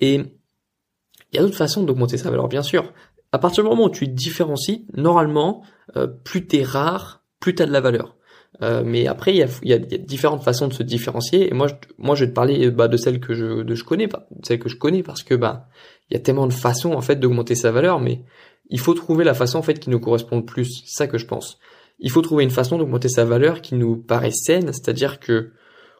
Et 0.00 0.14
il 0.14 1.36
y 1.36 1.38
a 1.38 1.42
d'autres 1.42 1.58
façons 1.58 1.82
d'augmenter 1.82 2.16
sa 2.16 2.30
valeur, 2.30 2.48
bien 2.48 2.62
sûr. 2.62 2.90
À 3.32 3.38
partir 3.38 3.62
du 3.64 3.68
moment 3.68 3.84
où 3.84 3.90
tu 3.90 4.06
te 4.06 4.12
différencies, 4.12 4.86
normalement, 4.96 5.62
euh, 5.96 6.06
plus 6.06 6.46
t'es 6.46 6.62
rare, 6.62 7.22
plus 7.38 7.54
t'as 7.54 7.66
de 7.66 7.72
la 7.72 7.82
valeur. 7.82 8.16
Euh, 8.62 8.82
mais 8.82 9.06
après, 9.06 9.34
il 9.34 9.36
y 9.36 9.42
a, 9.42 9.48
y 9.62 9.74
a, 9.74 9.78
différentes 9.78 10.42
façons 10.42 10.68
de 10.68 10.72
se 10.72 10.82
différencier. 10.82 11.50
Et 11.50 11.54
moi, 11.54 11.68
je, 11.68 11.74
moi, 11.98 12.14
je 12.14 12.24
vais 12.24 12.30
te 12.30 12.34
parler 12.34 12.70
bah, 12.70 12.88
de 12.88 12.96
celles 12.96 13.20
que 13.20 13.34
je, 13.34 13.62
de 13.62 13.74
je 13.74 13.84
connais, 13.84 14.08
pas, 14.08 14.26
celles 14.42 14.58
que 14.58 14.70
je 14.70 14.76
connais, 14.76 15.02
parce 15.02 15.22
que 15.22 15.34
bah, 15.34 15.68
il 16.08 16.14
y 16.14 16.16
a 16.16 16.20
tellement 16.20 16.46
de 16.46 16.52
façons 16.54 16.94
en 16.94 17.02
fait 17.02 17.16
d'augmenter 17.16 17.54
sa 17.54 17.70
valeur. 17.70 18.00
Mais 18.00 18.22
il 18.70 18.80
faut 18.80 18.94
trouver 18.94 19.24
la 19.24 19.34
façon 19.34 19.58
en 19.58 19.62
fait 19.62 19.78
qui 19.78 19.90
nous 19.90 20.00
correspond 20.00 20.38
le 20.38 20.44
plus. 20.44 20.82
C'est 20.86 20.96
ça 20.96 21.06
que 21.06 21.18
je 21.18 21.26
pense. 21.26 21.58
Il 21.98 22.10
faut 22.10 22.22
trouver 22.22 22.44
une 22.44 22.50
façon 22.50 22.78
d'augmenter 22.78 23.08
sa 23.08 23.24
valeur 23.24 23.60
qui 23.60 23.74
nous 23.74 23.96
paraît 23.96 24.30
saine, 24.30 24.72
c'est-à-dire 24.72 25.20
que 25.20 25.52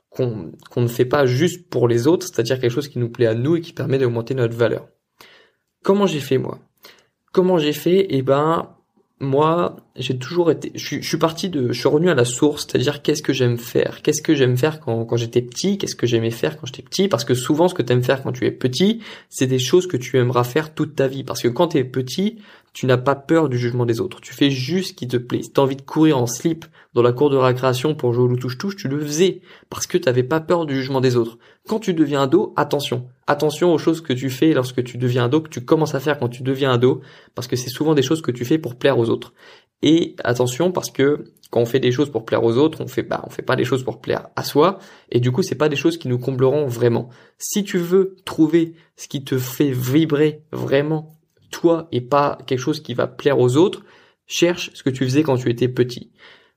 qu'on 0.08 0.50
ne 0.76 0.88
fait 0.88 1.04
pas 1.04 1.24
juste 1.24 1.68
pour 1.68 1.86
les 1.86 2.08
autres, 2.08 2.26
c'est-à-dire 2.26 2.58
quelque 2.58 2.72
chose 2.72 2.88
qui 2.88 2.98
nous 2.98 3.10
plaît 3.10 3.26
à 3.26 3.34
nous 3.34 3.56
et 3.56 3.60
qui 3.60 3.72
permet 3.72 3.98
d'augmenter 3.98 4.34
notre 4.34 4.56
valeur. 4.56 4.88
Comment 5.84 6.06
j'ai 6.06 6.20
fait 6.20 6.38
moi? 6.38 6.58
Comment 7.32 7.58
j'ai 7.58 7.72
fait? 7.72 8.06
Eh 8.10 8.22
ben, 8.22 8.74
moi, 9.22 9.76
j'ai 9.96 10.18
toujours 10.18 10.50
été, 10.50 10.72
je, 10.74 11.00
suis 11.00 11.18
parti 11.18 11.50
de, 11.50 11.72
je 11.72 11.78
suis 11.78 11.88
revenu 11.88 12.08
à 12.08 12.14
la 12.14 12.24
source, 12.24 12.66
c'est-à-dire 12.66 13.02
qu'est-ce 13.02 13.22
que 13.22 13.34
j'aime 13.34 13.58
faire, 13.58 14.00
qu'est-ce 14.00 14.22
que 14.22 14.34
j'aime 14.34 14.56
faire 14.56 14.80
quand, 14.80 15.04
quand 15.04 15.16
j'étais 15.16 15.42
petit, 15.42 15.76
qu'est-ce 15.76 15.94
que 15.94 16.06
j'aimais 16.06 16.30
faire 16.30 16.58
quand 16.58 16.66
j'étais 16.66 16.82
petit, 16.82 17.06
parce 17.06 17.24
que 17.24 17.34
souvent 17.34 17.68
ce 17.68 17.74
que 17.74 17.82
tu 17.82 17.92
aimes 17.92 18.02
faire 18.02 18.22
quand 18.22 18.32
tu 18.32 18.46
es 18.46 18.50
petit, 18.50 19.00
c'est 19.28 19.46
des 19.46 19.58
choses 19.58 19.86
que 19.86 19.98
tu 19.98 20.16
aimeras 20.16 20.44
faire 20.44 20.72
toute 20.74 20.96
ta 20.96 21.06
vie, 21.06 21.22
parce 21.22 21.42
que 21.42 21.48
quand 21.48 21.68
tu 21.68 21.76
es 21.76 21.84
petit, 21.84 22.38
tu 22.72 22.86
n'as 22.86 22.96
pas 22.96 23.14
peur 23.14 23.48
du 23.48 23.58
jugement 23.58 23.84
des 23.84 24.00
autres. 24.00 24.20
Tu 24.20 24.32
fais 24.32 24.50
juste 24.50 24.90
ce 24.90 24.94
qui 24.94 25.08
te 25.08 25.16
plaît. 25.16 25.42
Si 25.42 25.50
t'as 25.50 25.62
envie 25.62 25.76
de 25.76 25.82
courir 25.82 26.18
en 26.18 26.26
slip 26.26 26.64
dans 26.94 27.02
la 27.02 27.12
cour 27.12 27.28
de 27.30 27.36
récréation 27.36 27.94
pour 27.94 28.12
jouer 28.12 28.32
au 28.32 28.36
touche-touche, 28.36 28.76
tu 28.76 28.88
le 28.88 29.00
faisais. 29.00 29.40
Parce 29.70 29.86
que 29.86 29.98
t'avais 29.98 30.22
pas 30.22 30.40
peur 30.40 30.66
du 30.66 30.76
jugement 30.76 31.00
des 31.00 31.16
autres. 31.16 31.38
Quand 31.68 31.80
tu 31.80 31.94
deviens 31.94 32.22
ado, 32.22 32.54
attention. 32.56 33.08
Attention 33.30 33.72
aux 33.72 33.78
choses 33.78 34.00
que 34.00 34.12
tu 34.12 34.28
fais 34.28 34.52
lorsque 34.54 34.82
tu 34.82 34.98
deviens 34.98 35.26
ado, 35.26 35.40
que 35.40 35.48
tu 35.48 35.64
commences 35.64 35.94
à 35.94 36.00
faire 36.00 36.18
quand 36.18 36.28
tu 36.28 36.42
deviens 36.42 36.72
ado. 36.72 37.00
Parce 37.36 37.46
que 37.46 37.54
c'est 37.54 37.70
souvent 37.70 37.94
des 37.94 38.02
choses 38.02 38.22
que 38.22 38.32
tu 38.32 38.44
fais 38.44 38.58
pour 38.58 38.74
plaire 38.74 38.98
aux 38.98 39.08
autres. 39.08 39.34
Et 39.82 40.16
attention 40.24 40.72
parce 40.72 40.90
que 40.90 41.26
quand 41.52 41.60
on 41.60 41.64
fait 41.64 41.78
des 41.78 41.92
choses 41.92 42.10
pour 42.10 42.24
plaire 42.24 42.42
aux 42.42 42.56
autres, 42.56 42.80
on 42.80 42.88
fait 42.88 43.04
bah 43.04 43.22
on 43.24 43.30
fait 43.30 43.42
pas 43.42 43.54
des 43.54 43.64
choses 43.64 43.84
pour 43.84 44.00
plaire 44.00 44.30
à 44.34 44.42
soi 44.42 44.80
et 45.12 45.20
du 45.20 45.30
coup 45.30 45.44
c'est 45.44 45.54
pas 45.54 45.68
des 45.68 45.76
choses 45.76 45.96
qui 45.96 46.08
nous 46.08 46.18
combleront 46.18 46.66
vraiment. 46.66 47.08
Si 47.38 47.62
tu 47.62 47.78
veux 47.78 48.16
trouver 48.24 48.74
ce 48.96 49.06
qui 49.06 49.22
te 49.22 49.38
fait 49.38 49.70
vibrer 49.70 50.42
vraiment 50.50 51.12
toi 51.52 51.86
et 51.92 52.00
pas 52.00 52.36
quelque 52.48 52.58
chose 52.58 52.80
qui 52.80 52.94
va 52.94 53.06
plaire 53.06 53.38
aux 53.38 53.56
autres, 53.56 53.84
cherche 54.26 54.72
ce 54.74 54.82
que 54.82 54.90
tu 54.90 55.04
faisais 55.04 55.22
quand 55.22 55.36
tu 55.36 55.50
étais 55.50 55.68
petit. 55.68 56.10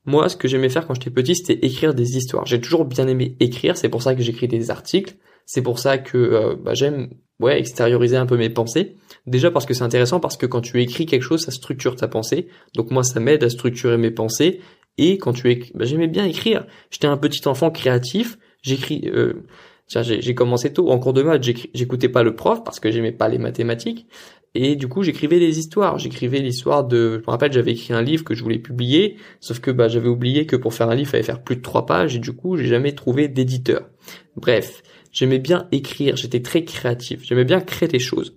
Moi, 0.05 0.27
ce 0.27 0.36
que 0.36 0.48
j'aimais 0.48 0.69
faire 0.69 0.88
quand 0.88 0.95
j'étais 0.95 1.12
petit, 1.12 1.36
c'était 1.36 1.67
écrire 1.67 1.93
des 1.93 2.17
histoires. 2.17 2.48
J'ai 2.48 2.59
toujours 2.59 2.86
bien 2.86 3.07
aimé 3.07 3.38
écrire, 3.39 3.77
c'est 3.77 3.89
pour 3.89 4.01
ça 4.01 4.15
que 4.15 4.24
j'écris 4.24 4.48
des 4.48 4.71
articles, 4.71 5.15
c'est 5.45 5.62
pour 5.62 5.79
ça 5.79 5.97
que 5.97 6.17
euh, 6.17 6.55
bah, 6.55 6.73
j'aime 6.73 7.09
ouais 7.39 7.59
extérioriser 7.59 8.15
un 8.15 8.25
peu 8.25 8.38
mes 8.38 8.50
pensées. 8.50 8.95
Déjà 9.27 9.51
parce 9.51 9.65
que 9.65 9.73
c'est 9.73 9.83
intéressant, 9.83 10.19
parce 10.19 10.38
que 10.38 10.45
quand 10.45 10.62
tu 10.62 10.81
écris 10.81 11.05
quelque 11.05 11.23
chose, 11.23 11.41
ça 11.41 11.51
structure 11.51 11.95
ta 11.95 12.07
pensée. 12.07 12.47
Donc 12.75 12.91
moi, 12.91 13.03
ça 13.03 13.19
m'aide 13.19 13.43
à 13.43 13.50
structurer 13.50 13.97
mes 13.97 14.12
pensées. 14.12 14.62
Et 14.97 15.17
quand 15.17 15.33
tu 15.33 15.50
écris, 15.50 15.71
bah, 15.75 15.85
j'aimais 15.85 16.07
bien 16.07 16.25
écrire. 16.25 16.65
J'étais 16.91 17.07
un 17.07 17.17
petit 17.17 17.47
enfant 17.47 17.71
créatif. 17.71 18.38
J'écris. 18.62 19.09
Euh, 19.13 19.45
j'ai 19.88 20.33
commencé 20.33 20.73
tôt 20.73 20.89
en 20.89 20.97
cours 20.97 21.13
de 21.13 21.23
maths. 21.23 21.43
J'écoutais 21.73 22.09
pas 22.09 22.23
le 22.23 22.35
prof 22.35 22.63
parce 22.63 22.79
que 22.79 22.89
j'aimais 22.89 23.12
pas 23.12 23.27
les 23.27 23.38
mathématiques. 23.38 24.07
Et 24.55 24.75
du 24.75 24.88
coup, 24.88 25.01
j'écrivais 25.01 25.39
des 25.39 25.57
histoires. 25.57 25.97
J'écrivais 25.97 26.39
l'histoire 26.39 26.83
de, 26.83 27.19
je 27.19 27.25
me 27.25 27.31
rappelle, 27.31 27.51
j'avais 27.51 27.71
écrit 27.71 27.93
un 27.93 28.01
livre 28.01 28.23
que 28.23 28.35
je 28.35 28.43
voulais 28.43 28.59
publier, 28.59 29.17
sauf 29.39 29.59
que 29.59 29.71
bah, 29.71 29.88
j'avais 29.88 30.09
oublié 30.09 30.45
que 30.45 30.55
pour 30.55 30.73
faire 30.73 30.89
un 30.89 30.95
livre, 30.95 31.09
il 31.09 31.12
fallait 31.12 31.23
faire 31.23 31.43
plus 31.43 31.55
de 31.55 31.62
trois 31.62 31.85
pages, 31.85 32.15
et 32.15 32.19
du 32.19 32.33
coup, 32.33 32.55
j'ai 32.55 32.67
jamais 32.67 32.93
trouvé 32.93 33.27
d'éditeur. 33.27 33.89
Bref, 34.35 34.83
j'aimais 35.13 35.39
bien 35.39 35.67
écrire, 35.72 36.17
j'étais 36.17 36.41
très 36.41 36.65
créatif, 36.65 37.22
j'aimais 37.24 37.46
bien 37.46 37.62
créer 37.62 37.88
des 37.88 38.00
choses. 38.00 38.36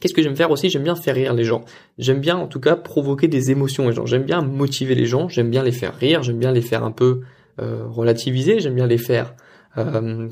Qu'est-ce 0.00 0.12
que 0.12 0.22
j'aime 0.22 0.36
faire 0.36 0.50
aussi? 0.50 0.68
J'aime 0.68 0.82
bien 0.82 0.94
faire 0.94 1.14
rire 1.14 1.32
les 1.32 1.44
gens. 1.44 1.64
J'aime 1.96 2.20
bien, 2.20 2.36
en 2.36 2.48
tout 2.48 2.60
cas, 2.60 2.76
provoquer 2.76 3.28
des 3.28 3.50
émotions 3.50 3.86
aux 3.86 3.92
gens. 3.92 4.04
J'aime 4.04 4.24
bien 4.24 4.42
motiver 4.42 4.94
les 4.94 5.06
gens. 5.06 5.28
J'aime 5.30 5.48
bien 5.48 5.62
les 5.62 5.72
faire 5.72 5.96
rire. 5.96 6.22
J'aime 6.22 6.38
bien 6.38 6.52
les 6.52 6.60
faire 6.60 6.84
un 6.84 6.92
peu 6.92 7.22
euh, 7.60 7.86
relativiser. 7.86 8.60
J'aime 8.60 8.74
bien 8.74 8.86
les 8.86 8.98
faire 8.98 9.34
euh, 9.78 10.28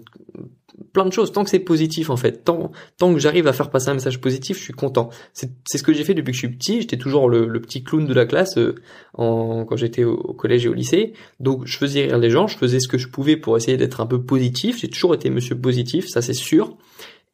plein 0.92 1.04
de 1.04 1.12
choses. 1.12 1.32
Tant 1.32 1.44
que 1.44 1.50
c'est 1.50 1.58
positif 1.58 2.10
en 2.10 2.16
fait, 2.16 2.44
tant 2.44 2.72
tant 2.98 3.12
que 3.12 3.20
j'arrive 3.20 3.46
à 3.46 3.52
faire 3.52 3.70
passer 3.70 3.88
un 3.88 3.94
message 3.94 4.20
positif, 4.20 4.58
je 4.58 4.62
suis 4.62 4.72
content. 4.72 5.10
C'est 5.32 5.50
ce 5.66 5.82
que 5.82 5.92
j'ai 5.92 6.04
fait 6.04 6.14
depuis 6.14 6.32
que 6.32 6.36
je 6.36 6.46
suis 6.46 6.56
petit. 6.56 6.80
J'étais 6.80 6.96
toujours 6.96 7.28
le, 7.28 7.46
le, 7.46 7.60
petit 7.60 7.82
clown 7.82 8.06
de 8.06 8.14
la 8.14 8.26
classe 8.26 8.58
euh, 8.58 8.74
en, 9.14 9.64
quand 9.64 9.76
j'étais 9.76 10.04
au, 10.04 10.16
collège 10.34 10.66
et 10.66 10.68
au 10.68 10.74
lycée. 10.74 11.12
Donc 11.40 11.66
je 11.66 11.78
faisais 11.78 12.02
rire 12.02 12.18
les 12.18 12.30
gens, 12.30 12.46
je 12.46 12.56
faisais 12.56 12.80
ce 12.80 12.88
que 12.88 12.98
je 12.98 13.08
pouvais 13.08 13.36
pour 13.36 13.56
essayer 13.56 13.76
d'être 13.76 14.00
un 14.00 14.06
peu 14.06 14.22
positif. 14.22 14.78
J'ai 14.80 14.88
toujours 14.88 15.14
été 15.14 15.30
Monsieur 15.30 15.58
positif, 15.58 16.08
ça 16.08 16.22
c'est 16.22 16.34
sûr. 16.34 16.76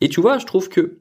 Et 0.00 0.08
tu 0.08 0.20
vois, 0.20 0.38
je 0.38 0.46
trouve 0.46 0.68
que 0.68 0.98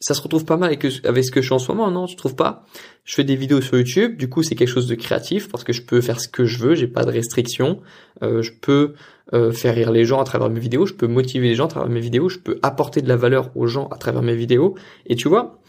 ça 0.00 0.14
se 0.14 0.22
retrouve 0.22 0.44
pas 0.44 0.56
mal 0.56 0.68
avec, 0.68 0.84
avec 1.04 1.24
ce 1.24 1.30
que 1.30 1.40
je 1.40 1.46
suis 1.46 1.54
en 1.54 1.58
ce 1.58 1.70
moment, 1.72 1.90
non 1.90 2.06
Tu 2.06 2.16
trouves 2.16 2.36
pas? 2.36 2.64
Je 3.04 3.14
fais 3.14 3.24
des 3.24 3.36
vidéos 3.36 3.60
sur 3.60 3.76
YouTube, 3.76 4.16
du 4.16 4.28
coup 4.28 4.42
c'est 4.42 4.54
quelque 4.54 4.68
chose 4.68 4.86
de 4.86 4.94
créatif 4.94 5.48
parce 5.48 5.64
que 5.64 5.72
je 5.72 5.82
peux 5.82 6.00
faire 6.00 6.20
ce 6.20 6.28
que 6.28 6.44
je 6.44 6.58
veux, 6.58 6.74
j'ai 6.74 6.86
pas 6.86 7.04
de 7.04 7.10
restrictions, 7.10 7.80
euh, 8.22 8.42
je 8.42 8.52
peux 8.52 8.94
euh, 9.32 9.50
faire 9.50 9.74
rire 9.74 9.90
les 9.90 10.04
gens 10.04 10.20
à 10.20 10.24
travers 10.24 10.50
mes 10.50 10.60
vidéos, 10.60 10.86
je 10.86 10.94
peux 10.94 11.06
motiver 11.06 11.48
les 11.48 11.54
gens 11.54 11.64
à 11.64 11.68
travers 11.68 11.88
mes 11.88 12.00
vidéos, 12.00 12.28
je 12.28 12.38
peux 12.38 12.58
apporter 12.62 13.02
de 13.02 13.08
la 13.08 13.16
valeur 13.16 13.50
aux 13.56 13.66
gens 13.66 13.88
à 13.88 13.96
travers 13.96 14.22
mes 14.22 14.36
vidéos. 14.36 14.74
Et 15.06 15.16
tu 15.16 15.28
vois, 15.28 15.60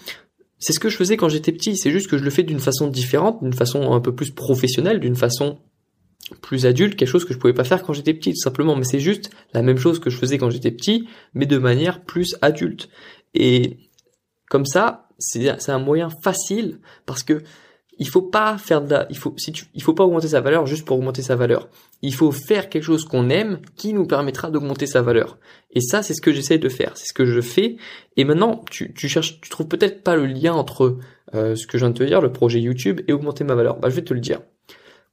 c'est 0.60 0.74
ce 0.74 0.80
que 0.80 0.90
je 0.90 0.98
faisais 0.98 1.18
quand 1.18 1.30
j'étais 1.30 1.52
petit, 1.52 1.76
c'est 1.76 1.92
juste 1.92 2.08
que 2.08 2.18
je 2.18 2.24
le 2.24 2.30
fais 2.30 2.44
d'une 2.44 2.60
façon 2.60 2.88
différente, 2.88 3.42
d'une 3.42 3.54
façon 3.54 3.94
un 3.94 4.02
peu 4.02 4.14
plus 4.14 4.32
professionnelle, 4.32 5.00
d'une 5.00 5.16
façon 5.16 5.58
plus 6.42 6.66
adulte, 6.66 6.96
quelque 6.96 7.08
chose 7.08 7.26
que 7.26 7.34
je 7.34 7.40
pouvais 7.40 7.54
pas 7.54 7.64
faire 7.64 7.82
quand 7.82 7.94
j'étais 7.94 8.14
petit, 8.14 8.34
tout 8.34 8.40
simplement. 8.40 8.76
Mais 8.76 8.84
c'est 8.84 9.00
juste 9.00 9.32
la 9.54 9.62
même 9.62 9.78
chose 9.78 10.00
que 10.00 10.10
je 10.10 10.18
faisais 10.18 10.38
quand 10.38 10.50
j'étais 10.50 10.72
petit, 10.72 11.08
mais 11.34 11.46
de 11.46 11.58
manière 11.58 12.04
plus 12.04 12.36
adulte. 12.42 12.90
Et 13.34 13.89
comme 14.50 14.66
ça, 14.66 15.08
c'est 15.18 15.70
un 15.70 15.80
moyen 15.80 16.10
facile 16.10 16.80
parce 17.06 17.24
que 17.24 17.44
il 18.00 18.08
faut 18.08 18.22
pas 18.22 18.58
faire 18.58 18.82
la, 18.82 19.06
il 19.10 19.18
faut, 19.18 19.34
si 19.38 19.52
tu, 19.52 19.66
il 19.74 19.84
faut 19.84 19.94
pas 19.94 20.06
augmenter 20.06 20.30
sa 20.30 20.40
valeur 20.40 20.66
juste 20.66 20.86
pour 20.86 20.98
augmenter 20.98 21.22
sa 21.22 21.36
valeur. 21.36 21.68
Il 22.02 22.14
faut 22.14 22.32
faire 22.32 22.70
quelque 22.70 22.84
chose 22.84 23.04
qu'on 23.04 23.30
aime 23.30 23.60
qui 23.76 23.94
nous 23.94 24.06
permettra 24.08 24.50
d'augmenter 24.50 24.88
sa 24.88 25.02
valeur. 25.02 25.38
Et 25.72 25.82
ça, 25.82 26.02
c'est 26.02 26.14
ce 26.14 26.22
que 26.22 26.32
j'essaie 26.32 26.58
de 26.58 26.70
faire. 26.70 26.96
C'est 26.96 27.08
ce 27.08 27.14
que 27.14 27.26
je 27.26 27.42
fais. 27.42 27.76
Et 28.16 28.24
maintenant, 28.24 28.64
tu, 28.72 28.94
tu 28.94 29.10
cherches, 29.10 29.42
tu 29.42 29.50
trouves 29.50 29.68
peut-être 29.68 30.02
pas 30.02 30.16
le 30.16 30.26
lien 30.28 30.54
entre 30.54 30.98
euh, 31.36 31.56
ce 31.56 31.68
que 31.68 31.78
je 31.78 31.84
viens 31.84 31.92
de 31.92 31.98
te 31.98 32.04
dire, 32.04 32.22
le 32.22 32.32
projet 32.32 32.62
YouTube 32.62 33.02
et 33.10 33.14
augmenter 33.14 33.44
ma 33.44 33.54
valeur. 33.54 33.78
Bah, 33.80 33.90
je 33.90 33.96
vais 33.96 34.04
te 34.04 34.14
le 34.14 34.22
dire. 34.22 34.40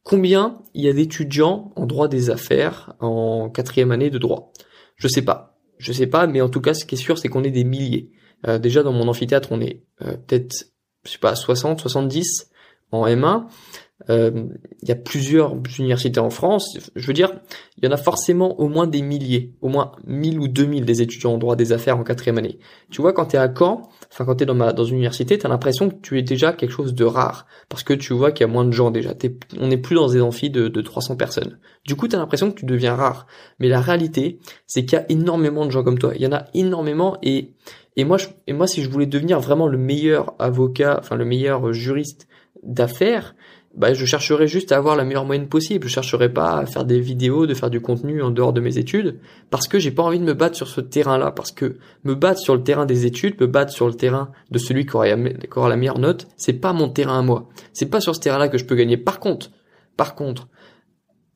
Combien 0.05 0.59
il 0.73 0.85
y 0.85 0.89
a 0.89 0.93
d'étudiants 0.93 1.73
en 1.75 1.87
droit 1.87 2.07
des 2.07 2.31
affaires 2.31 2.95
en 3.01 3.51
quatrième 3.51 3.91
année 3.91 4.11
de 4.11 4.19
droit? 4.19 4.53
Je 4.95 5.09
sais 5.09 5.23
pas. 5.23 5.59
Je 5.79 5.93
sais 5.93 6.07
pas, 6.07 6.29
mais 6.29 6.41
en 6.41 6.49
tout 6.49 6.61
cas, 6.61 6.73
ce 6.73 6.85
qui 6.85 6.95
est 6.95 6.99
sûr, 6.99 7.19
c'est 7.19 7.29
qu'on 7.29 7.43
est 7.43 7.51
des 7.51 7.65
milliers. 7.65 8.13
Euh, 8.47 8.59
déjà 8.59 8.83
dans 8.83 8.93
mon 8.93 9.09
amphithéâtre, 9.09 9.49
on 9.53 9.61
est 9.61 9.83
euh, 10.03 10.17
peut-être, 10.27 10.67
je 11.05 11.11
sais 11.11 11.19
pas, 11.19 11.35
60, 11.35 11.81
70 11.81 12.51
en 12.93 13.07
M1. 13.07 13.47
Euh, 14.11 14.45
il 14.83 14.89
y 14.89 14.93
a 14.93 14.95
plusieurs 14.95 15.57
universités 15.79 16.21
en 16.21 16.29
France. 16.29 16.79
Je 16.95 17.07
veux 17.07 17.15
dire, 17.15 17.33
il 17.79 17.85
y 17.85 17.89
en 17.89 17.93
a 17.93 17.97
forcément 17.97 18.61
au 18.61 18.69
moins 18.69 18.87
des 18.87 19.01
milliers, 19.01 19.55
au 19.63 19.69
moins 19.69 19.93
1000 20.07 20.39
ou 20.39 20.49
2000 20.49 20.85
des 20.85 21.01
étudiants 21.01 21.33
en 21.33 21.39
droit 21.39 21.57
des 21.57 21.73
affaires 21.73 21.99
en 21.99 22.05
quatrième 22.05 22.37
année. 22.37 22.59
Tu 22.91 23.01
vois, 23.01 23.15
quand 23.15 23.27
tu 23.27 23.37
es 23.37 23.39
à 23.39 23.53
Caen, 23.53 23.89
enfin 24.13 24.27
quand 24.27 24.37
tu 24.37 24.43
es 24.43 24.47
dans, 24.47 24.55
ma, 24.55 24.75
dans 24.75 24.85
une 24.85 24.97
université, 24.97 25.39
tu 25.39 25.47
as 25.47 25.49
l'impression 25.49 25.89
que 25.89 25.95
tu 26.03 26.19
es 26.19 26.23
déjà 26.23 26.53
quelque 26.53 26.73
chose 26.73 26.95
de 26.95 27.05
rare. 27.05 27.47
Parce 27.71 27.83
que 27.85 27.95
tu 27.95 28.13
vois 28.13 28.33
qu'il 28.33 28.47
y 28.47 28.51
a 28.51 28.53
moins 28.53 28.67
de 28.67 28.73
gens 28.73 28.91
déjà. 28.91 29.15
on 29.59 29.69
n'est 29.69 29.79
plus 29.79 29.97
dans 29.97 30.09
des 30.09 30.21
amphis 30.21 30.51
de, 30.51 30.69
de 30.69 30.81
300 30.83 31.17
personnes. 31.17 31.59
Du 31.87 31.97
coup, 31.97 32.07
tu 32.07 32.17
as 32.17 32.19
l'impression 32.19 32.51
que 32.51 32.61
tu 32.61 32.67
deviens 32.67 32.95
rare. 32.95 33.27
Mais 33.61 33.69
la 33.69 33.81
réalité, 33.81 34.41
c'est 34.67 34.85
qu'il 34.85 34.99
y 34.99 35.01
a 35.01 35.07
énormément 35.11 35.65
de 35.65 35.71
gens 35.71 35.83
comme 35.83 35.99
toi. 35.99 36.13
Il 36.15 36.21
y 36.21 36.27
en 36.27 36.33
a 36.33 36.45
énormément 36.53 37.17
et 37.23 37.55
et 37.97 38.05
moi, 38.05 38.19
je, 38.19 38.27
et 38.47 38.53
moi, 38.53 38.67
si 38.67 38.83
je 38.83 38.91
voulais 38.91 39.07
devenir 39.07 39.41
vraiment 39.41 39.67
le 39.67 39.79
meilleur 39.79 40.35
avocat, 40.39 40.99
enfin 41.01 41.17
le 41.17 41.25
meilleur 41.25 41.73
juriste 41.73 42.29
d'affaires, 42.63 43.35
bah, 43.77 43.93
je 43.93 44.07
chercherais 44.07 44.49
juste 44.49 44.73
à 44.73 44.79
avoir 44.79 44.97
la 44.97 45.05
meilleure 45.05 45.27
moyenne 45.27 45.49
possible. 45.49 45.87
Je 45.87 45.93
chercherais 45.93 46.33
pas 46.33 46.59
à 46.59 46.67
faire 46.67 46.85
des 46.85 46.99
vidéos, 46.99 47.47
de 47.47 47.53
faire 47.53 47.69
du 47.69 47.81
contenu 47.81 48.23
en 48.23 48.31
dehors 48.31 48.55
de 48.55 48.61
mes 48.61 48.79
études, 48.79 49.19
parce 49.51 49.69
que 49.69 49.79
j'ai 49.79 49.91
pas 49.91 50.03
envie 50.03 50.19
de 50.19 50.25
me 50.25 50.33
battre 50.33 50.57
sur 50.57 50.69
ce 50.69 50.81
terrain-là, 50.81 51.31
parce 51.31 51.53
que 51.53 51.77
me 52.05 52.15
battre 52.15 52.41
sur 52.41 52.55
le 52.55 52.63
terrain 52.63 52.87
des 52.87 53.05
études, 53.05 53.39
me 53.41 53.47
battre 53.47 53.73
sur 53.73 53.87
le 53.87 53.95
terrain 53.95 54.31
de 54.51 54.59
celui 54.59 54.87
qui 54.87 54.97
aura, 54.97 55.07
qui 55.15 55.59
aura 55.59 55.69
la 55.69 55.77
meilleure 55.77 55.99
note, 55.99 56.27
c'est 56.37 56.55
pas 56.55 56.73
mon 56.73 56.89
terrain 56.89 57.19
à 57.19 57.23
moi. 57.23 57.49
C'est 57.75 57.91
pas 57.91 58.01
sur 58.01 58.15
ce 58.15 58.21
terrain-là 58.21 58.49
que 58.49 58.57
je 58.57 58.65
peux 58.65 58.77
gagner. 58.77 58.97
Par 58.97 59.21
contre, 59.21 59.51
par 59.97 60.15
contre, 60.15 60.49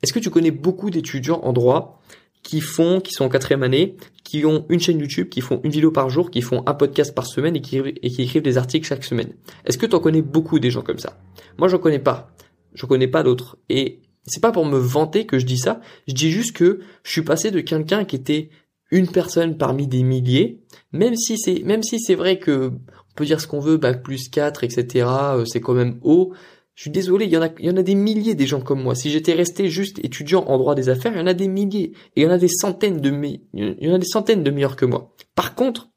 est-ce 0.03 0.15
que 0.15 0.19
tu 0.19 0.31
connais 0.31 0.51
beaucoup 0.51 0.89
d'étudiants 0.89 1.41
en 1.43 1.53
droit 1.53 2.01
qui 2.43 2.63
font, 2.63 3.01
qui 3.01 3.13
sont 3.13 3.25
en 3.25 3.29
quatrième 3.29 3.63
année, 3.63 3.97
qui 4.31 4.45
ont 4.45 4.65
une 4.69 4.79
chaîne 4.79 5.01
YouTube, 5.01 5.29
qui 5.29 5.41
font 5.41 5.61
une 5.65 5.73
vidéo 5.73 5.91
par 5.91 6.09
jour, 6.09 6.31
qui 6.31 6.41
font 6.41 6.63
un 6.67 6.75
podcast 6.75 7.13
par 7.17 7.27
semaine 7.27 7.57
et 7.57 7.61
qui, 7.61 7.79
écrivent 7.79 8.43
des 8.43 8.59
articles 8.59 8.87
chaque 8.87 9.03
semaine. 9.03 9.33
Est-ce 9.65 9.77
que 9.77 9.87
tu 9.87 9.97
en 9.97 9.99
connais 9.99 10.23
beaucoup 10.23 10.61
des 10.61 10.71
gens 10.71 10.83
comme 10.83 11.01
ça? 11.01 11.19
Moi, 11.59 11.67
je 11.67 11.77
connais 11.77 11.99
pas. 11.99 12.31
Je 12.73 12.87
connais 12.87 13.09
pas 13.09 13.25
d'autres. 13.25 13.59
Et 13.69 14.03
c'est 14.25 14.41
pas 14.41 14.53
pour 14.53 14.65
me 14.67 14.79
vanter 14.79 15.27
que 15.27 15.41
je 15.41 15.47
dis 15.47 15.59
ça. 15.59 15.81
Je 16.07 16.15
dis 16.15 16.31
juste 16.31 16.55
que 16.55 16.79
je 17.03 17.11
suis 17.11 17.23
passé 17.23 17.51
de 17.51 17.59
quelqu'un 17.59 18.05
qui 18.05 18.15
était 18.15 18.51
une 18.93 19.09
personne 19.09 19.59
parmi 19.59 19.89
des 19.89 20.05
milliers, 20.05 20.61
même 20.93 21.17
si 21.17 21.37
c'est, 21.37 21.65
même 21.65 21.83
si 21.83 21.99
c'est 21.99 22.15
vrai 22.15 22.39
que 22.39 22.71
on 22.71 23.15
peut 23.17 23.25
dire 23.25 23.41
ce 23.41 23.49
qu'on 23.49 23.59
veut, 23.59 23.79
bac 23.79 24.01
plus 24.01 24.29
4, 24.29 24.63
etc., 24.63 25.09
euh, 25.09 25.45
c'est 25.45 25.61
quand 25.61 25.75
même 25.75 25.99
haut. 26.03 26.35
Je 26.81 26.85
suis 26.85 26.93
désolé, 26.93 27.27
il 27.27 27.31
y 27.31 27.37
en 27.37 27.43
a, 27.43 27.51
il 27.59 27.67
y 27.67 27.71
en 27.71 27.77
a 27.77 27.83
des 27.83 27.95
milliers 27.95 28.35
des 28.35 28.47
gens 28.47 28.63
comme 28.63 28.83
moi. 28.83 28.95
Si 28.95 29.11
j'étais 29.11 29.35
resté 29.35 29.69
juste 29.69 30.03
étudiant 30.03 30.45
en 30.47 30.57
droit 30.57 30.75
des 30.75 30.89
affaires, 30.89 31.13
il 31.13 31.19
y 31.19 31.21
en 31.21 31.27
a 31.27 31.35
des 31.35 31.47
milliers. 31.47 31.93
Et 32.17 32.23
il 32.23 32.23
y 32.23 32.27
en 32.27 32.31
a 32.31 32.39
des 32.39 32.49
centaines 32.49 33.03
de, 33.03 33.11
il 33.53 33.87
y 33.87 33.91
en 33.91 33.95
a 33.97 33.99
des 33.99 34.07
centaines 34.07 34.43
de 34.43 34.51
meilleurs 34.51 34.77
que 34.77 34.87
moi. 34.87 35.15
Par 35.35 35.55
contre, 35.55 35.91